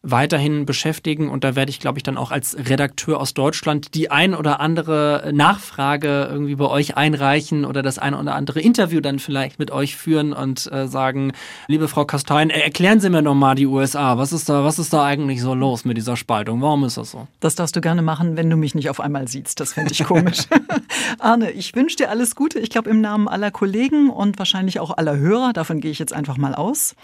weiterhin 0.02 0.66
beschäftigen 0.66 1.30
und 1.30 1.44
da 1.44 1.56
werde 1.56 1.70
ich, 1.70 1.80
glaube 1.80 2.00
ich, 2.00 2.04
dann 2.04 2.18
auch 2.18 2.32
als 2.32 2.58
Redakteur 2.58 3.20
aus 3.20 3.34
Deutschland 3.34 3.94
die 3.94 4.12
ein 4.12 4.34
oder 4.34 4.60
andere 4.60 5.32
Nachfrage 5.34 6.28
irgendwie 6.32 6.56
bei 6.56 6.66
euch 6.66 6.98
einreichen 6.98 7.66
oder 7.66 7.82
das 7.82 8.00
ein 8.00 8.14
oder 8.14 8.36
andere 8.36 8.62
Interview 8.62 9.02
dann 9.02 9.20
vielleicht 9.20 9.60
mit 9.60 9.72
euch 9.72 9.96
führen 9.96 10.34
und 10.34 10.72
äh, 10.72 10.88
sagen, 10.88 11.34
liebe 11.68 11.88
Frau 11.88 12.06
Kastein, 12.06 12.50
erklären 12.50 13.00
Sie 13.00 13.10
mir 13.10 13.22
noch 13.22 13.36
mal 13.36 13.56
die 13.56 13.66
USA. 13.66 14.18
Was 14.18 14.34
ist 14.34 14.50
da, 14.50 14.64
was 14.64 14.80
ist 14.80 14.94
da 14.94 15.04
eigentlich 15.04 15.42
so 15.42 15.54
los 15.54 15.86
mit 15.86 15.98
dieser 15.98 16.18
Spaltung? 16.18 16.62
Warum 16.62 16.84
ist 16.84 16.98
das 16.98 17.12
so? 17.12 17.28
Das 17.40 17.56
darfst 17.56 17.76
du 17.76 17.82
gerne 17.82 18.02
machen, 18.02 18.38
wenn 18.38 18.50
du 18.50 18.58
mich 18.58 18.76
nicht 18.76 18.90
auf 18.90 19.00
einmal 19.00 19.28
siehst. 19.28 19.60
Das 19.60 19.74
fände 19.74 19.92
ich 19.92 20.04
komisch. 20.04 20.40
Arne, 21.20 21.52
ich 21.52 21.76
wünsche 21.76 21.98
dir 21.98 22.10
alles 22.10 22.36
Gute. 22.36 22.60
Ich 22.60 22.70
glaube 22.70 22.90
im 22.90 23.02
Namen 23.02 23.28
aller 23.28 23.52
Kollegen 23.52 24.10
und 24.10 24.40
wahrscheinlich 24.40 24.80
auch 24.80 24.98
aller 24.98 25.18
Hörer. 25.18 25.54
Davon 25.54 25.82
gehe 25.82 25.92
ich 25.92 26.00
jetzt 26.00 26.14
einfach 26.14 26.38
mal 26.38 26.56
aus. 26.56 26.96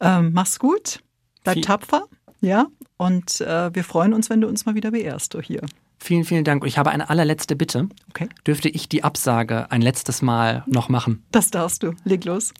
Ähm, 0.00 0.30
mach's 0.32 0.58
gut. 0.58 1.00
Bleib 1.44 1.62
tapfer. 1.62 2.04
Ja, 2.42 2.66
und 2.96 3.40
äh, 3.40 3.74
wir 3.74 3.84
freuen 3.84 4.12
uns, 4.12 4.28
wenn 4.28 4.40
du 4.40 4.48
uns 4.48 4.66
mal 4.66 4.74
wieder 4.74 4.90
beehrst, 4.90 5.32
du 5.32 5.40
hier. 5.40 5.62
Vielen, 5.98 6.24
vielen 6.24 6.42
Dank. 6.42 6.62
Und 6.62 6.68
ich 6.68 6.76
habe 6.76 6.90
eine 6.90 7.08
allerletzte 7.08 7.54
Bitte. 7.54 7.88
Okay. 8.10 8.28
Dürfte 8.44 8.68
ich 8.68 8.88
die 8.88 9.04
Absage 9.04 9.70
ein 9.70 9.80
letztes 9.80 10.20
Mal 10.20 10.64
noch 10.66 10.88
machen? 10.88 11.24
Das 11.30 11.52
darfst 11.52 11.84
du. 11.84 11.92
Leg 12.02 12.24
los. 12.24 12.52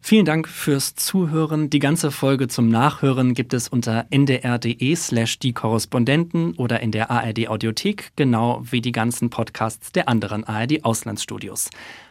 Vielen 0.00 0.24
Dank 0.24 0.48
fürs 0.48 0.94
Zuhören. 0.94 1.70
Die 1.70 1.80
ganze 1.80 2.12
Folge 2.12 2.46
zum 2.46 2.68
Nachhören 2.68 3.34
gibt 3.34 3.52
es 3.52 3.68
unter 3.68 4.06
ndr.de 4.10 4.94
slash 4.94 5.40
die 5.40 5.52
Korrespondenten 5.52 6.54
oder 6.54 6.78
in 6.78 6.92
der 6.92 7.10
ARD 7.10 7.48
Audiothek, 7.48 8.12
genau 8.14 8.62
wie 8.62 8.80
die 8.80 8.92
ganzen 8.92 9.28
Podcasts 9.28 9.90
der 9.90 10.08
anderen 10.08 10.44
ARD 10.44 10.84
Auslandsstudios. 10.84 11.68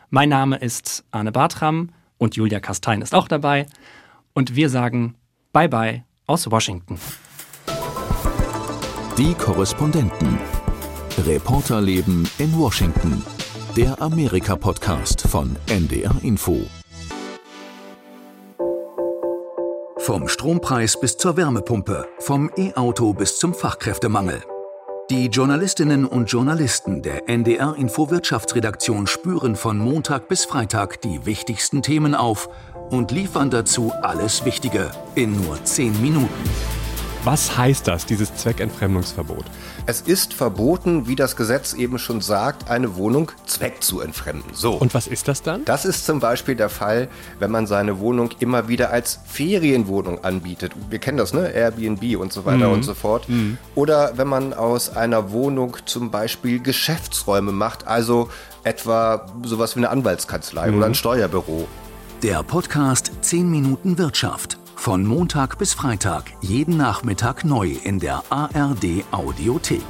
Mein 0.10 0.28
Name 0.28 0.58
ist 0.58 1.06
Arne 1.12 1.32
Bartram 1.32 1.92
und 2.18 2.36
Julia 2.36 2.60
Kastein 2.60 3.02
ist 3.02 3.16
auch 3.16 3.30
dabei. 3.30 3.68
Und 4.34 4.58
wir 4.58 4.70
sagen 4.70 5.16
Bye 5.54 5.70
bye 5.70 6.04
aus 6.28 6.52
Washington. 6.52 7.00
Die 9.18 9.34
Korrespondenten. 9.34 10.38
Reporterleben 11.26 12.30
in 12.38 12.60
Washington. 12.60 13.24
Der 13.78 14.00
Amerika-Podcast 14.02 15.22
von 15.22 15.56
NDR 15.70 16.16
Info. 16.24 16.60
Vom 20.00 20.28
Strompreis 20.28 21.00
bis 21.00 21.18
zur 21.18 21.38
Wärmepumpe, 21.38 22.08
vom 22.20 22.52
E-Auto 22.58 23.14
bis 23.14 23.40
zum 23.40 23.54
Fachkräftemangel. 23.54 24.44
Die 25.10 25.28
Journalistinnen 25.28 26.06
und 26.06 26.30
Journalisten 26.30 27.02
der 27.02 27.30
NDR 27.30 27.76
Info 27.78 28.10
Wirtschaftsredaktion 28.10 29.08
spüren 29.08 29.56
von 29.56 29.78
Montag 29.78 30.28
bis 30.28 30.44
Freitag 30.44 31.02
die 31.02 31.26
wichtigsten 31.26 31.82
Themen 31.82 32.14
auf 32.14 32.50
und 32.90 33.12
liefern 33.12 33.50
dazu 33.50 33.92
alles 34.02 34.46
Wichtige 34.46 34.92
in 35.16 35.42
nur 35.42 35.64
10 35.64 36.02
Minuten. 36.02 36.34
Was 37.28 37.58
heißt 37.58 37.86
das, 37.90 38.06
dieses 38.06 38.34
Zweckentfremdungsverbot? 38.36 39.44
Es 39.86 40.00
ist 40.00 40.34
verboten, 40.34 41.08
wie 41.08 41.18
das 41.18 41.36
Gesetz 41.36 41.74
eben 41.74 42.00
schon 42.00 42.22
sagt, 42.22 42.70
eine 42.70 42.96
Wohnung 42.96 43.34
Zweck 43.46 43.84
zu 43.84 44.00
entfremden. 44.00 44.54
So. 44.54 44.76
Und 44.76 44.94
was 44.94 45.08
ist 45.08 45.28
das 45.28 45.42
dann? 45.42 45.66
Das 45.66 45.84
ist 45.84 46.06
zum 46.06 46.22
Beispiel 46.22 46.56
der 46.56 46.70
Fall, 46.70 47.10
wenn 47.40 47.52
man 47.52 47.68
seine 47.68 48.00
Wohnung 48.00 48.30
immer 48.40 48.70
wieder 48.70 48.92
als 48.92 49.20
Ferienwohnung 49.26 50.24
anbietet. 50.24 50.72
Wir 50.90 51.00
kennen 51.00 51.18
das, 51.18 51.34
ne? 51.34 51.52
Airbnb 51.54 52.18
und 52.18 52.32
so 52.32 52.46
weiter 52.46 52.68
mhm. 52.68 52.76
und 52.76 52.84
so 52.84 52.94
fort. 52.94 53.28
Mhm. 53.28 53.58
Oder 53.76 54.14
wenn 54.18 54.30
man 54.30 54.54
aus 54.54 54.96
einer 54.96 55.32
Wohnung 55.32 55.76
zum 55.86 56.12
Beispiel 56.12 56.62
Geschäftsräume 56.62 57.52
macht, 57.52 57.88
also 57.88 58.30
etwa 58.64 59.26
sowas 59.44 59.76
wie 59.76 59.80
eine 59.80 59.90
Anwaltskanzlei 59.90 60.72
mhm. 60.72 60.78
oder 60.78 60.86
ein 60.86 60.96
Steuerbüro. 60.96 61.68
Der 62.24 62.42
Podcast 62.42 63.12
10 63.22 63.48
Minuten 63.48 64.00
Wirtschaft. 64.00 64.58
Von 64.76 65.06
Montag 65.06 65.60
bis 65.60 65.76
Freitag, 65.76 66.24
jeden 66.42 66.76
Nachmittag 66.76 67.46
neu 67.46 67.76
in 67.84 68.00
der 68.00 68.24
ARD 68.32 69.04
Audiothek. 69.12 69.84